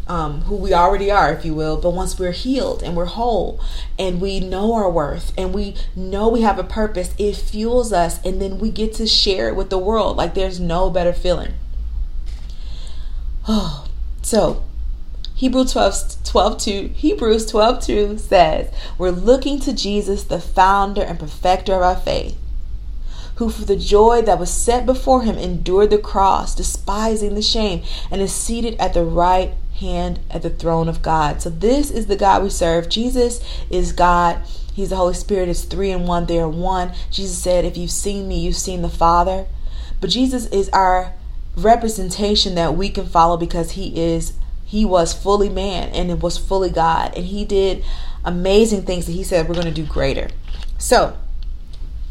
um, 0.09 0.42
who 0.42 0.55
we 0.55 0.72
already 0.72 1.11
are 1.11 1.33
if 1.33 1.44
you 1.44 1.53
will 1.53 1.77
but 1.79 1.90
once 1.90 2.16
we're 2.16 2.31
healed 2.31 2.81
and 2.85 2.96
we're 2.96 3.07
whole 3.07 3.61
and 3.99 4.20
we 4.20 4.38
know 4.38 4.72
our 4.75 4.88
worth 4.88 5.33
and 5.37 5.53
we 5.53 5.75
know 5.96 6.29
we 6.29 6.42
have 6.42 6.61
a 6.61 6.64
purpose 6.64 7.12
it 7.18 7.35
fuels 7.35 7.92
us 7.92 8.25
and 8.25 8.40
then 8.40 8.59
we 8.61 8.70
get 8.70 8.94
to 8.94 9.07
share 9.07 9.49
it 9.49 9.57
with 9.57 9.70
the 9.70 9.79
world. 9.79 10.16
Like 10.16 10.35
there's 10.35 10.61
no 10.61 10.90
better 10.90 11.12
feeling. 11.12 11.55
Oh 13.49 13.88
so 14.22 14.62
Hebrews 15.35 15.72
12, 15.72 16.25
12 16.25 16.59
2, 16.59 16.88
Hebrews 16.94 17.44
12 17.46 17.85
2 17.85 18.18
says, 18.18 18.72
We're 18.96 19.11
looking 19.11 19.61
to 19.61 19.75
Jesus, 19.75 20.25
the 20.25 20.40
founder 20.40 21.03
and 21.03 21.18
perfecter 21.18 21.75
of 21.75 21.83
our 21.83 21.96
faith 21.96 22.38
who 23.37 23.51
for 23.51 23.64
the 23.64 23.77
joy 23.77 24.22
that 24.22 24.38
was 24.38 24.51
set 24.51 24.87
before 24.87 25.22
him 25.22 25.37
endured 25.37 25.90
the 25.90 25.99
cross, 25.99 26.55
despising 26.55 27.35
the 27.35 27.42
shame, 27.42 27.83
and 28.11 28.20
is 28.20 28.33
seated 28.33 28.75
at 28.81 28.94
the 28.94 29.05
right 29.05 29.53
hand 29.75 30.18
at 30.31 30.42
the 30.42 30.51
throne 30.51 30.88
of 30.88 31.03
God. 31.03 31.42
So 31.42 31.51
this 31.51 31.90
is 31.90 32.07
the 32.07 32.16
God 32.16 32.42
we 32.42 32.51
serve. 32.51 32.88
Jesus 32.88 33.42
is 33.70 33.92
God. 33.92 34.40
He's 34.75 34.90
the 34.90 34.96
Holy 34.96 35.14
Spirit. 35.14 35.49
It's 35.49 35.64
three 35.64 35.90
in 35.90 36.07
one. 36.07 36.27
They 36.27 36.38
are 36.38 36.49
one. 36.49 36.92
Jesus 37.11 37.38
said, 37.38 37.64
If 37.64 37.77
you've 37.77 37.90
seen 37.90 38.27
me, 38.27 38.40
you've 38.40 38.57
seen 38.57 38.83
the 38.83 38.88
Father. 38.88 39.46
But 40.01 40.11
Jesus 40.11 40.46
is 40.46 40.68
our 40.70 41.12
representation 41.57 42.55
that 42.55 42.75
we 42.75 42.90
can 42.90 43.07
follow 43.07 43.37
because 43.37 43.72
he 43.72 43.99
is 43.99 44.35
he 44.64 44.85
was 44.85 45.14
fully 45.14 45.49
man 45.49 45.88
and 45.90 46.11
it 46.11 46.20
was 46.20 46.37
fully 46.37 46.70
God. 46.70 47.14
And 47.14 47.27
he 47.27 47.44
did 47.44 47.85
amazing 48.25 48.83
things 48.83 49.07
that 49.07 49.12
he 49.12 49.22
said 49.22 49.49
we're 49.49 49.55
going 49.55 49.66
to 49.66 49.72
do 49.72 49.87
greater. 49.87 50.29
So 50.79 51.16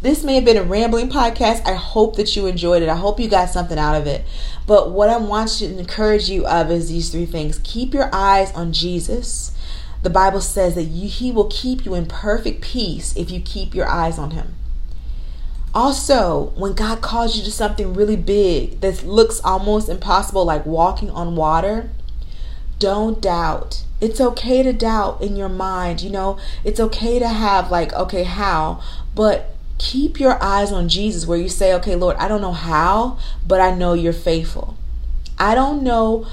this 0.05 0.23
may 0.23 0.35
have 0.35 0.45
been 0.45 0.55
a 0.55 0.63
rambling 0.63 1.09
podcast. 1.09 1.65
I 1.65 1.73
hope 1.73 2.15
that 2.17 2.35
you 2.35 2.45
enjoyed 2.45 2.83
it. 2.83 2.89
I 2.89 2.95
hope 2.95 3.19
you 3.19 3.27
got 3.27 3.49
something 3.49 3.79
out 3.79 3.95
of 3.95 4.05
it. 4.05 4.23
But 4.67 4.91
what 4.91 5.09
I 5.09 5.17
want 5.17 5.49
to 5.53 5.65
encourage 5.65 6.29
you 6.29 6.45
of 6.45 6.69
is 6.69 6.89
these 6.89 7.09
three 7.09 7.25
things. 7.25 7.59
Keep 7.63 7.95
your 7.95 8.13
eyes 8.13 8.51
on 8.51 8.71
Jesus. 8.71 9.51
The 10.03 10.11
Bible 10.11 10.41
says 10.41 10.75
that 10.75 10.83
you, 10.83 11.09
he 11.09 11.31
will 11.31 11.49
keep 11.51 11.85
you 11.85 11.95
in 11.95 12.05
perfect 12.05 12.61
peace 12.61 13.17
if 13.17 13.31
you 13.31 13.39
keep 13.39 13.73
your 13.73 13.87
eyes 13.87 14.19
on 14.19 14.29
him. 14.31 14.53
Also, 15.73 16.53
when 16.55 16.73
God 16.73 17.01
calls 17.01 17.35
you 17.35 17.43
to 17.43 17.51
something 17.51 17.95
really 17.95 18.15
big 18.15 18.81
that 18.81 19.03
looks 19.03 19.41
almost 19.43 19.89
impossible, 19.89 20.45
like 20.45 20.67
walking 20.67 21.09
on 21.09 21.35
water, 21.35 21.89
don't 22.77 23.19
doubt. 23.19 23.83
It's 23.99 24.21
okay 24.21 24.61
to 24.61 24.71
doubt 24.71 25.23
in 25.23 25.35
your 25.35 25.49
mind. 25.49 26.03
You 26.03 26.11
know, 26.11 26.37
it's 26.63 26.79
okay 26.79 27.17
to 27.17 27.27
have, 27.27 27.71
like, 27.71 27.91
okay, 27.93 28.23
how? 28.23 28.83
But 29.15 29.54
keep 29.77 30.19
your 30.19 30.41
eyes 30.41 30.71
on 30.71 30.89
Jesus 30.89 31.25
where 31.25 31.37
you 31.37 31.49
say, 31.49 31.73
okay, 31.75 31.95
Lord, 31.95 32.15
I 32.17 32.27
don't 32.27 32.41
know 32.41 32.53
how, 32.53 33.19
but 33.45 33.59
I 33.59 33.73
know 33.73 33.93
you're 33.93 34.13
faithful. 34.13 34.77
I 35.37 35.55
don't 35.55 35.83
know 35.83 36.27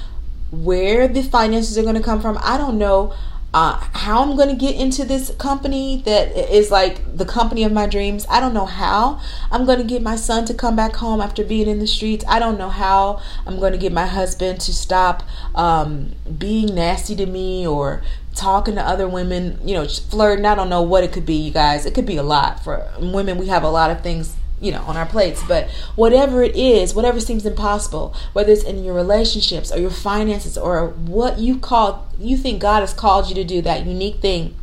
where 0.51 1.09
the 1.09 1.23
finances 1.23 1.77
are 1.79 1.83
going 1.83 1.97
to 1.97 2.03
come 2.03 2.21
from. 2.21 2.39
I 2.41 2.57
don't 2.57 2.79
know 2.79 3.15
uh, 3.55 3.77
how 3.93 4.23
I'm 4.23 4.37
going 4.37 4.49
to 4.49 4.55
get 4.55 4.77
into 4.77 5.05
this 5.05 5.31
company 5.35 6.03
that 6.07 6.35
is 6.55 6.71
like 6.71 7.17
the 7.17 7.27
company 7.27 7.65
of 7.65 7.73
my 7.73 7.87
dreams. 7.87 8.25
I 8.31 8.41
don't 8.41 8.55
know 8.55 8.65
how 8.65 9.21
I'm 9.51 9.67
going 9.67 9.79
to 9.79 9.85
get 9.85 10.03
my 10.03 10.17
son 10.17 10.47
to 10.47 10.55
come 10.55 10.75
back 10.75 10.97
home 10.97 11.21
after 11.21 11.45
being 11.45 11.69
in 11.69 11.79
the 11.79 11.87
streets. 11.87 12.25
I 12.27 12.39
don't 12.39 12.57
know 12.57 12.71
how 12.71 13.21
I'm 13.47 13.59
going 13.59 13.73
to 13.73 13.79
get 13.79 13.93
my 13.93 14.07
husband 14.07 14.61
to 14.63 14.73
stop 14.73 15.23
um, 15.55 16.13
being 16.39 16.75
nasty 16.75 17.15
to 17.17 17.27
me 17.27 17.67
or 17.67 18.03
talking 18.35 18.75
to 18.77 18.83
other 18.83 19.09
women, 19.09 19.59
you 19.65 19.75
know, 19.75 19.87
flirting. 19.87 20.47
I 20.47 20.55
don't 20.55 20.69
know 20.69 20.83
what 20.83 21.05
it 21.05 21.13
could 21.13 21.27
be, 21.27 21.35
you 21.35 21.51
guys. 21.51 21.87
It 21.87 21.95
could 21.95 22.07
be 22.07 22.17
a 22.17 22.23
lot. 22.23 22.63
For 22.63 22.89
women, 22.99 23.39
we 23.39 23.49
have 23.49 23.63
a 23.63 23.71
lot 23.71 23.91
of 23.91 24.03
things 24.03 24.37
you 24.61 24.71
know 24.71 24.83
on 24.83 24.97
our 24.97 25.05
plates 25.05 25.43
but 25.49 25.69
whatever 25.97 26.41
it 26.43 26.55
is 26.55 26.95
whatever 26.95 27.19
seems 27.19 27.45
impossible 27.45 28.15
whether 28.33 28.53
it's 28.53 28.63
in 28.63 28.85
your 28.85 28.95
relationships 28.95 29.73
or 29.73 29.79
your 29.79 29.91
finances 29.91 30.57
or 30.57 30.87
what 30.89 31.39
you 31.39 31.59
call 31.59 32.09
you 32.17 32.37
think 32.37 32.63
god 32.63 32.79
has 32.81 32.95
called 32.95 33.29
you 33.29 33.35
to 33.35 33.43
do 33.43 33.61
that 33.61 33.85
unique 33.85 34.21
thing 34.21 34.55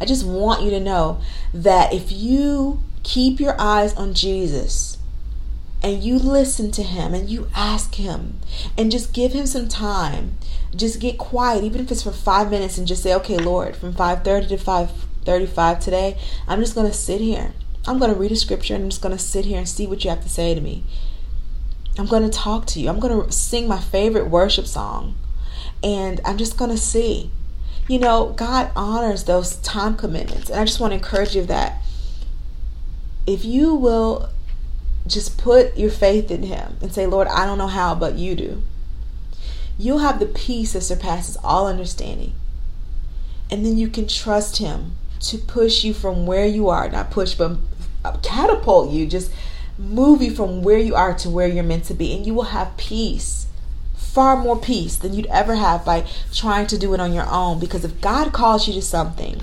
i 0.00 0.04
just 0.04 0.24
want 0.24 0.62
you 0.62 0.70
to 0.70 0.78
know 0.78 1.20
that 1.52 1.92
if 1.92 2.12
you 2.12 2.80
keep 3.02 3.40
your 3.40 3.60
eyes 3.60 3.92
on 3.94 4.14
jesus 4.14 4.96
and 5.84 6.02
you 6.02 6.18
listen 6.18 6.70
to 6.70 6.82
him 6.82 7.12
and 7.12 7.28
you 7.28 7.46
ask 7.54 7.96
him 7.96 8.38
and 8.78 8.90
just 8.90 9.12
give 9.12 9.34
him 9.34 9.44
some 9.44 9.68
time. 9.68 10.38
Just 10.74 10.98
get 10.98 11.18
quiet 11.18 11.62
even 11.62 11.82
if 11.82 11.92
it's 11.92 12.02
for 12.02 12.10
five 12.10 12.50
minutes 12.50 12.78
and 12.78 12.88
just 12.88 13.02
say 13.02 13.14
okay 13.14 13.36
lord 13.36 13.76
from 13.76 13.92
5.30 13.92 14.48
to 14.48 14.56
5.35 14.56 15.80
today 15.80 16.18
i'm 16.48 16.58
just 16.58 16.74
going 16.74 16.86
to 16.86 16.92
sit 16.92 17.20
here. 17.20 17.52
I'm 17.86 17.98
going 17.98 18.12
to 18.12 18.18
read 18.18 18.32
a 18.32 18.36
scripture 18.36 18.74
and 18.74 18.82
i'm 18.82 18.90
just 18.90 19.02
going 19.02 19.14
to 19.16 19.22
sit 19.22 19.44
here 19.44 19.58
and 19.58 19.68
see 19.68 19.86
what 19.86 20.02
you 20.02 20.10
have 20.10 20.22
to 20.22 20.28
say 20.28 20.54
to 20.54 20.60
me. 20.60 20.84
I'm 21.98 22.06
going 22.06 22.22
to 22.22 22.30
talk 22.30 22.64
to 22.68 22.80
you. 22.80 22.88
I'm 22.88 22.98
going 22.98 23.22
to 23.22 23.30
sing 23.30 23.68
my 23.68 23.78
favorite 23.78 24.30
worship 24.30 24.66
song 24.66 25.16
and 25.82 26.18
i'm 26.24 26.38
just 26.38 26.56
going 26.56 26.70
to 26.70 26.78
see. 26.78 27.30
You 27.88 27.98
know 27.98 28.32
god 28.34 28.72
honors 28.74 29.24
those 29.24 29.56
time 29.56 29.96
commitments 29.96 30.48
and 30.48 30.58
i 30.58 30.64
just 30.64 30.80
want 30.80 30.92
to 30.92 30.96
encourage 30.96 31.36
you 31.36 31.44
that 31.44 31.82
if 33.26 33.44
you 33.44 33.74
will 33.74 34.30
just 35.06 35.36
put 35.38 35.76
your 35.76 35.90
faith 35.90 36.30
in 36.30 36.44
him 36.44 36.76
and 36.80 36.92
say 36.92 37.06
lord 37.06 37.28
i 37.28 37.44
don't 37.44 37.58
know 37.58 37.66
how 37.66 37.94
but 37.94 38.14
you 38.14 38.34
do 38.34 38.62
you'll 39.78 39.98
have 39.98 40.18
the 40.18 40.26
peace 40.26 40.72
that 40.72 40.82
surpasses 40.82 41.36
all 41.42 41.66
understanding. 41.66 42.34
And 43.50 43.64
then 43.64 43.76
you 43.76 43.88
can 43.88 44.06
trust 44.06 44.58
Him 44.58 44.96
to 45.20 45.38
push 45.38 45.84
you 45.84 45.94
from 45.94 46.26
where 46.26 46.46
you 46.46 46.68
are, 46.68 46.88
not 46.88 47.10
push, 47.10 47.34
but 47.34 47.58
uh, 48.04 48.16
catapult 48.22 48.90
you, 48.90 49.06
just 49.06 49.32
move 49.78 50.22
you 50.22 50.30
from 50.34 50.62
where 50.62 50.78
you 50.78 50.94
are 50.94 51.14
to 51.14 51.30
where 51.30 51.48
you're 51.48 51.64
meant 51.64 51.84
to 51.84 51.94
be. 51.94 52.14
And 52.14 52.26
you 52.26 52.34
will 52.34 52.44
have 52.44 52.76
peace, 52.76 53.46
far 53.94 54.36
more 54.36 54.58
peace 54.58 54.96
than 54.96 55.14
you'd 55.14 55.26
ever 55.26 55.56
have 55.56 55.84
by 55.84 56.06
trying 56.32 56.66
to 56.68 56.78
do 56.78 56.94
it 56.94 57.00
on 57.00 57.12
your 57.12 57.28
own. 57.28 57.58
Because 57.58 57.84
if 57.84 58.00
God 58.00 58.32
calls 58.32 58.66
you 58.66 58.74
to 58.74 58.82
something, 58.82 59.40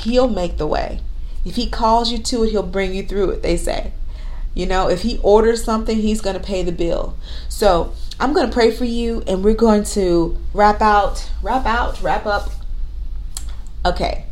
He'll 0.00 0.28
make 0.28 0.58
the 0.58 0.66
way. 0.66 1.00
If 1.48 1.56
He 1.56 1.68
calls 1.68 2.12
you 2.12 2.18
to 2.18 2.44
it, 2.44 2.50
He'll 2.50 2.62
bring 2.62 2.94
you 2.94 3.02
through 3.02 3.30
it, 3.30 3.42
they 3.42 3.56
say. 3.56 3.92
You 4.54 4.66
know, 4.66 4.88
if 4.88 5.02
He 5.02 5.18
orders 5.22 5.64
something, 5.64 5.98
He's 5.98 6.20
going 6.20 6.36
to 6.36 6.42
pay 6.42 6.62
the 6.62 6.72
bill. 6.72 7.16
So, 7.48 7.92
I'm 8.20 8.32
going 8.32 8.48
to 8.48 8.52
pray 8.52 8.72
for 8.72 8.84
you 8.84 9.22
and 9.28 9.44
we're 9.44 9.54
going 9.54 9.84
to 9.84 10.36
wrap 10.52 10.80
out, 10.80 11.30
wrap 11.40 11.66
out, 11.66 12.02
wrap 12.02 12.26
up. 12.26 12.50
Okay. 13.86 14.24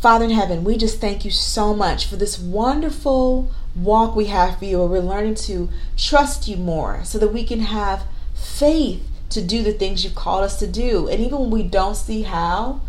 Father 0.00 0.24
in 0.24 0.32
heaven, 0.32 0.64
we 0.64 0.76
just 0.76 1.00
thank 1.00 1.24
you 1.24 1.30
so 1.30 1.74
much 1.74 2.06
for 2.06 2.16
this 2.16 2.40
wonderful 2.40 3.52
walk 3.76 4.16
we 4.16 4.26
have 4.26 4.58
for 4.58 4.64
you 4.64 4.78
where 4.78 4.88
we're 4.88 4.98
learning 4.98 5.36
to 5.36 5.68
trust 5.96 6.48
you 6.48 6.56
more 6.56 7.04
so 7.04 7.18
that 7.18 7.32
we 7.32 7.44
can 7.44 7.60
have 7.60 8.02
faith 8.34 9.08
to 9.30 9.40
do 9.40 9.62
the 9.62 9.72
things 9.72 10.02
you've 10.02 10.16
called 10.16 10.42
us 10.42 10.58
to 10.58 10.66
do. 10.66 11.06
And 11.06 11.20
even 11.20 11.38
when 11.38 11.50
we 11.50 11.62
don't 11.62 11.94
see 11.94 12.22
how, 12.22 12.80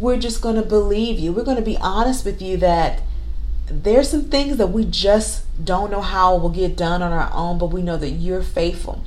we're 0.00 0.18
just 0.18 0.40
going 0.40 0.56
to 0.56 0.62
believe 0.62 1.18
you. 1.18 1.32
We're 1.32 1.44
going 1.44 1.56
to 1.56 1.62
be 1.62 1.76
honest 1.78 2.24
with 2.24 2.42
you 2.42 2.56
that 2.58 3.02
there's 3.66 4.10
some 4.10 4.24
things 4.24 4.56
that 4.58 4.68
we 4.68 4.84
just 4.84 5.44
don't 5.64 5.90
know 5.90 6.00
how 6.00 6.36
will 6.36 6.50
get 6.50 6.76
done 6.76 7.02
on 7.02 7.12
our 7.12 7.30
own, 7.32 7.58
but 7.58 7.66
we 7.66 7.82
know 7.82 7.96
that 7.96 8.10
you're 8.10 8.42
faithful. 8.42 9.04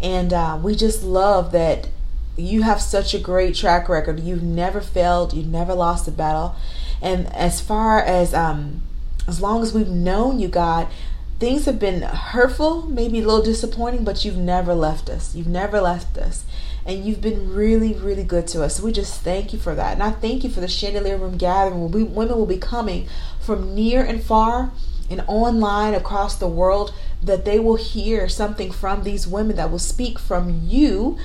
And 0.00 0.32
uh, 0.32 0.58
we 0.62 0.74
just 0.74 1.02
love 1.02 1.52
that 1.52 1.88
you 2.36 2.62
have 2.62 2.80
such 2.80 3.14
a 3.14 3.18
great 3.18 3.54
track 3.54 3.88
record. 3.88 4.20
You've 4.20 4.42
never 4.42 4.80
failed. 4.80 5.34
You've 5.34 5.46
never 5.46 5.74
lost 5.74 6.08
a 6.08 6.10
battle. 6.10 6.56
And 7.00 7.32
as 7.34 7.60
far 7.60 8.00
as 8.00 8.34
um, 8.34 8.82
as 9.26 9.40
long 9.40 9.62
as 9.62 9.72
we've 9.72 9.88
known 9.88 10.40
you, 10.40 10.48
God, 10.48 10.88
things 11.38 11.64
have 11.66 11.78
been 11.78 12.02
hurtful, 12.02 12.86
maybe 12.86 13.20
a 13.20 13.26
little 13.26 13.42
disappointing, 13.42 14.04
but 14.04 14.24
you've 14.24 14.36
never 14.36 14.74
left 14.74 15.08
us. 15.08 15.34
You've 15.34 15.46
never 15.46 15.80
left 15.80 16.16
us. 16.18 16.44
And 16.86 17.04
you've 17.04 17.20
been 17.20 17.52
really, 17.52 17.94
really 17.94 18.24
good 18.24 18.46
to 18.48 18.62
us. 18.62 18.76
So 18.76 18.84
we 18.84 18.92
just 18.92 19.22
thank 19.22 19.52
you 19.52 19.58
for 19.58 19.74
that. 19.74 19.94
And 19.94 20.02
I 20.02 20.10
thank 20.10 20.44
you 20.44 20.50
for 20.50 20.60
the 20.60 20.68
Chandelier 20.68 21.16
Room 21.16 21.38
gathering 21.38 21.90
we, 21.90 22.02
women 22.02 22.36
will 22.36 22.46
be 22.46 22.58
coming 22.58 23.08
from 23.40 23.74
near 23.74 24.04
and 24.04 24.22
far 24.22 24.72
and 25.10 25.22
online 25.26 25.94
across 25.94 26.36
the 26.36 26.48
world 26.48 26.94
that 27.22 27.44
they 27.44 27.58
will 27.58 27.76
hear 27.76 28.28
something 28.28 28.70
from 28.70 29.02
these 29.02 29.26
women 29.26 29.56
that 29.56 29.70
will 29.70 29.78
speak 29.78 30.18
from 30.18 30.62
you 30.64 31.18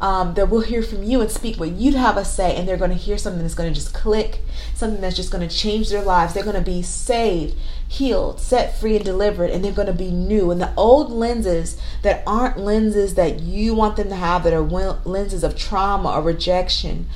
um, 0.00 0.34
that 0.34 0.50
will 0.50 0.60
hear 0.60 0.82
from 0.82 1.02
you 1.02 1.20
and 1.20 1.30
speak 1.30 1.58
what 1.58 1.70
you'd 1.70 1.94
have 1.94 2.16
us 2.16 2.34
say 2.34 2.54
and 2.56 2.66
they're 2.66 2.76
going 2.76 2.90
to 2.90 2.96
hear 2.96 3.16
something 3.16 3.42
that's 3.42 3.54
going 3.54 3.72
to 3.72 3.74
just 3.74 3.94
click 3.94 4.40
something 4.74 5.00
that's 5.00 5.16
just 5.16 5.30
going 5.30 5.46
to 5.46 5.54
change 5.54 5.90
their 5.90 6.02
lives. 6.02 6.34
They're 6.34 6.44
going 6.44 6.56
to 6.56 6.62
be 6.62 6.82
saved 6.82 7.56
healed 7.86 8.40
set 8.40 8.76
free 8.76 8.96
and 8.96 9.04
delivered 9.04 9.50
and 9.50 9.64
they're 9.64 9.72
going 9.72 9.86
to 9.86 9.92
be 9.92 10.10
new. 10.10 10.50
And 10.50 10.60
the 10.60 10.74
old 10.76 11.10
lenses 11.12 11.80
that 12.02 12.22
aren't 12.26 12.58
lenses 12.58 13.14
that 13.14 13.40
you 13.40 13.74
want 13.74 13.96
them 13.96 14.08
to 14.08 14.16
have 14.16 14.42
that 14.44 14.52
are 14.52 14.62
lenses 14.62 15.44
of 15.44 15.56
trauma 15.56 16.10
or 16.10 16.22
rejection 16.22 17.06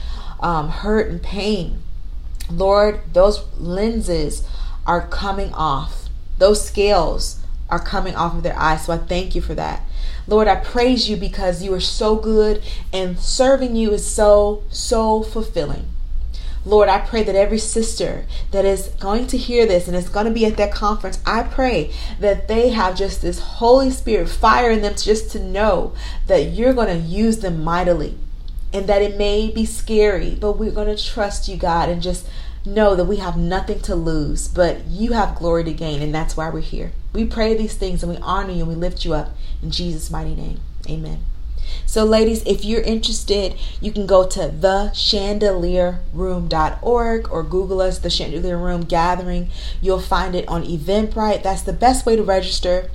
um, 0.41 0.69
hurt 0.69 1.11
and 1.11 1.23
pain 1.23 1.83
lord 2.51 3.01
those 3.13 3.45
lenses 3.59 4.47
are 4.87 5.07
coming 5.07 5.53
off 5.53 5.98
those 6.39 6.67
scales 6.67 7.41
are 7.69 7.79
coming 7.79 8.15
off 8.15 8.35
of 8.35 8.43
their 8.43 8.59
eyes. 8.59 8.87
So 8.87 8.95
I 8.95 8.99
thank 8.99 9.35
you 9.35 9.41
for 9.41 9.55
that. 9.55 9.83
Lord, 10.27 10.49
I 10.49 10.57
praise 10.57 11.09
you 11.09 11.17
because 11.17 11.63
you 11.63 11.73
are 11.75 11.81
so 11.81 12.17
good 12.17 12.63
and 12.93 13.19
serving 13.19 13.77
you 13.77 13.93
is 13.93 14.07
so, 14.07 14.63
so 14.71 15.23
fulfilling. 15.23 15.89
Lord, 16.65 16.89
I 16.89 16.99
pray 16.99 17.23
that 17.23 17.35
every 17.35 17.59
sister 17.59 18.27
that 18.51 18.65
is 18.65 18.89
going 19.01 19.27
to 19.29 19.39
hear 19.39 19.65
this 19.65 19.89
and 19.89 19.97
is 19.97 20.11
going 20.11 20.27
to 20.27 20.33
be 20.33 20.45
at 20.45 20.59
that 20.59 20.73
conference, 20.73 21.19
I 21.25 21.45
pray 21.45 21.95
that 22.21 22.47
they 22.47 22.71
have 22.71 22.97
just 22.97 23.23
this 23.23 23.39
Holy 23.39 23.91
Spirit 23.91 24.29
fire 24.29 24.71
in 24.71 24.83
them 24.83 24.95
just 24.95 25.31
to 25.31 25.43
know 25.43 25.95
that 26.27 26.51
you're 26.51 26.75
going 26.75 26.89
to 26.89 27.09
use 27.09 27.39
them 27.39 27.65
mightily 27.65 28.19
and 28.73 28.87
that 28.87 29.01
it 29.01 29.17
may 29.17 29.51
be 29.51 29.65
scary, 29.65 30.37
but 30.39 30.59
we're 30.59 30.71
going 30.71 30.95
to 30.95 31.03
trust 31.03 31.49
you, 31.49 31.57
God, 31.57 31.89
and 31.89 32.03
just 32.03 32.29
know 32.65 32.95
that 32.95 33.07
we 33.07 33.17
have 33.17 33.37
nothing 33.37 33.81
to 33.81 33.95
lose, 33.95 34.49
but 34.49 34.87
you 34.87 35.13
have 35.13 35.37
glory 35.37 35.65
to 35.65 35.73
gain, 35.73 36.03
and 36.03 36.15
that's 36.15 36.37
why 36.37 36.51
we're 36.51 36.61
here. 36.61 36.93
We 37.13 37.25
pray 37.25 37.57
these 37.57 37.75
things 37.75 38.03
and 38.03 38.13
we 38.13 38.19
honor 38.19 38.53
you 38.53 38.61
and 38.61 38.69
we 38.69 38.75
lift 38.75 39.05
you 39.05 39.15
up 39.15 39.31
in 39.63 39.71
Jesus' 39.71 40.11
mighty 40.11 40.35
name. 40.35 40.61
Amen. 40.89 41.25
So, 41.85 42.05
ladies, 42.05 42.43
if 42.45 42.65
you're 42.65 42.83
interested, 42.83 43.57
you 43.81 43.93
can 43.93 44.07
go 44.07 44.27
to 44.27 44.49
thechandelierroom.org 44.49 47.33
or 47.33 47.43
Google 47.43 47.81
us, 47.81 47.99
the 47.99 48.11
Chandelier 48.11 48.59
Room 48.59 48.83
Gathering. 48.83 49.51
You'll 49.81 50.01
find 50.01 50.35
it 50.35 50.47
on 50.49 50.65
Eventbrite. 50.65 51.43
That's 51.43 51.63
the 51.63 51.73
best 51.73 52.05
way 52.07 52.17
to 52.17 52.23
register. 52.23 52.91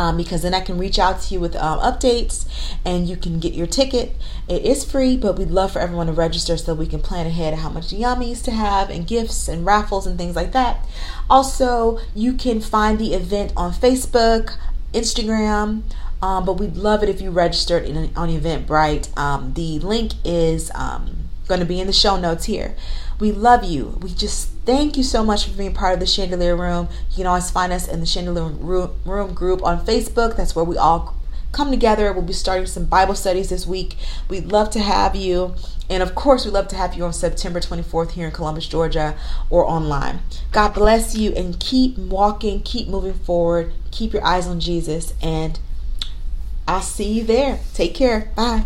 Um, 0.00 0.16
because 0.16 0.40
then 0.40 0.54
I 0.54 0.60
can 0.60 0.78
reach 0.78 0.98
out 0.98 1.20
to 1.20 1.34
you 1.34 1.40
with 1.40 1.54
um, 1.56 1.78
updates 1.80 2.46
and 2.86 3.06
you 3.06 3.18
can 3.18 3.38
get 3.38 3.52
your 3.52 3.66
ticket. 3.66 4.16
It 4.48 4.64
is 4.64 4.82
free, 4.82 5.14
but 5.14 5.38
we'd 5.38 5.50
love 5.50 5.72
for 5.72 5.78
everyone 5.78 6.06
to 6.06 6.14
register 6.14 6.56
so 6.56 6.72
we 6.72 6.86
can 6.86 7.00
plan 7.00 7.26
ahead 7.26 7.52
how 7.52 7.68
much 7.68 7.88
yummies 7.88 8.42
to 8.44 8.50
have 8.50 8.88
and 8.88 9.06
gifts 9.06 9.46
and 9.46 9.66
raffles 9.66 10.06
and 10.06 10.16
things 10.16 10.34
like 10.34 10.52
that. 10.52 10.86
Also, 11.28 11.98
you 12.14 12.32
can 12.32 12.62
find 12.62 12.98
the 12.98 13.12
event 13.12 13.52
on 13.58 13.74
Facebook, 13.74 14.56
Instagram. 14.94 15.82
Um, 16.22 16.46
but 16.46 16.54
we'd 16.54 16.76
love 16.76 17.02
it 17.02 17.10
if 17.10 17.20
you 17.20 17.30
registered 17.30 17.84
in, 17.84 18.14
on 18.16 18.28
Eventbrite. 18.30 19.16
Um, 19.18 19.52
the 19.52 19.80
link 19.80 20.12
is 20.24 20.70
um, 20.74 21.28
going 21.46 21.60
to 21.60 21.66
be 21.66 21.78
in 21.78 21.86
the 21.86 21.92
show 21.92 22.18
notes 22.18 22.46
here. 22.46 22.74
We 23.20 23.32
love 23.32 23.64
you. 23.64 23.98
We 24.02 24.10
just 24.10 24.48
thank 24.64 24.96
you 24.96 25.02
so 25.02 25.22
much 25.22 25.46
for 25.46 25.56
being 25.56 25.74
part 25.74 25.94
of 25.94 26.00
the 26.00 26.06
Chandelier 26.06 26.56
Room. 26.56 26.88
You 27.10 27.16
can 27.16 27.26
always 27.26 27.50
find 27.50 27.72
us 27.72 27.86
in 27.86 28.00
the 28.00 28.06
Chandelier 28.06 28.46
Room 28.46 29.34
group 29.34 29.62
on 29.62 29.84
Facebook. 29.84 30.36
That's 30.36 30.56
where 30.56 30.64
we 30.64 30.78
all 30.78 31.16
come 31.52 31.70
together. 31.70 32.12
We'll 32.12 32.22
be 32.22 32.32
starting 32.32 32.66
some 32.66 32.86
Bible 32.86 33.14
studies 33.14 33.50
this 33.50 33.66
week. 33.66 33.96
We'd 34.28 34.46
love 34.46 34.70
to 34.70 34.80
have 34.80 35.14
you. 35.14 35.54
And 35.90 36.02
of 36.02 36.14
course, 36.14 36.44
we'd 36.44 36.54
love 36.54 36.68
to 36.68 36.76
have 36.76 36.94
you 36.94 37.04
on 37.04 37.12
September 37.12 37.60
24th 37.60 38.12
here 38.12 38.26
in 38.26 38.32
Columbus, 38.32 38.66
Georgia, 38.68 39.16
or 39.50 39.68
online. 39.68 40.20
God 40.52 40.74
bless 40.74 41.16
you 41.16 41.32
and 41.32 41.58
keep 41.58 41.98
walking, 41.98 42.62
keep 42.62 42.88
moving 42.88 43.14
forward, 43.14 43.72
keep 43.90 44.12
your 44.12 44.24
eyes 44.24 44.46
on 44.46 44.60
Jesus, 44.60 45.12
and 45.20 45.58
I'll 46.68 46.80
see 46.80 47.12
you 47.12 47.24
there. 47.24 47.58
Take 47.74 47.94
care. 47.94 48.30
Bye. 48.36 48.64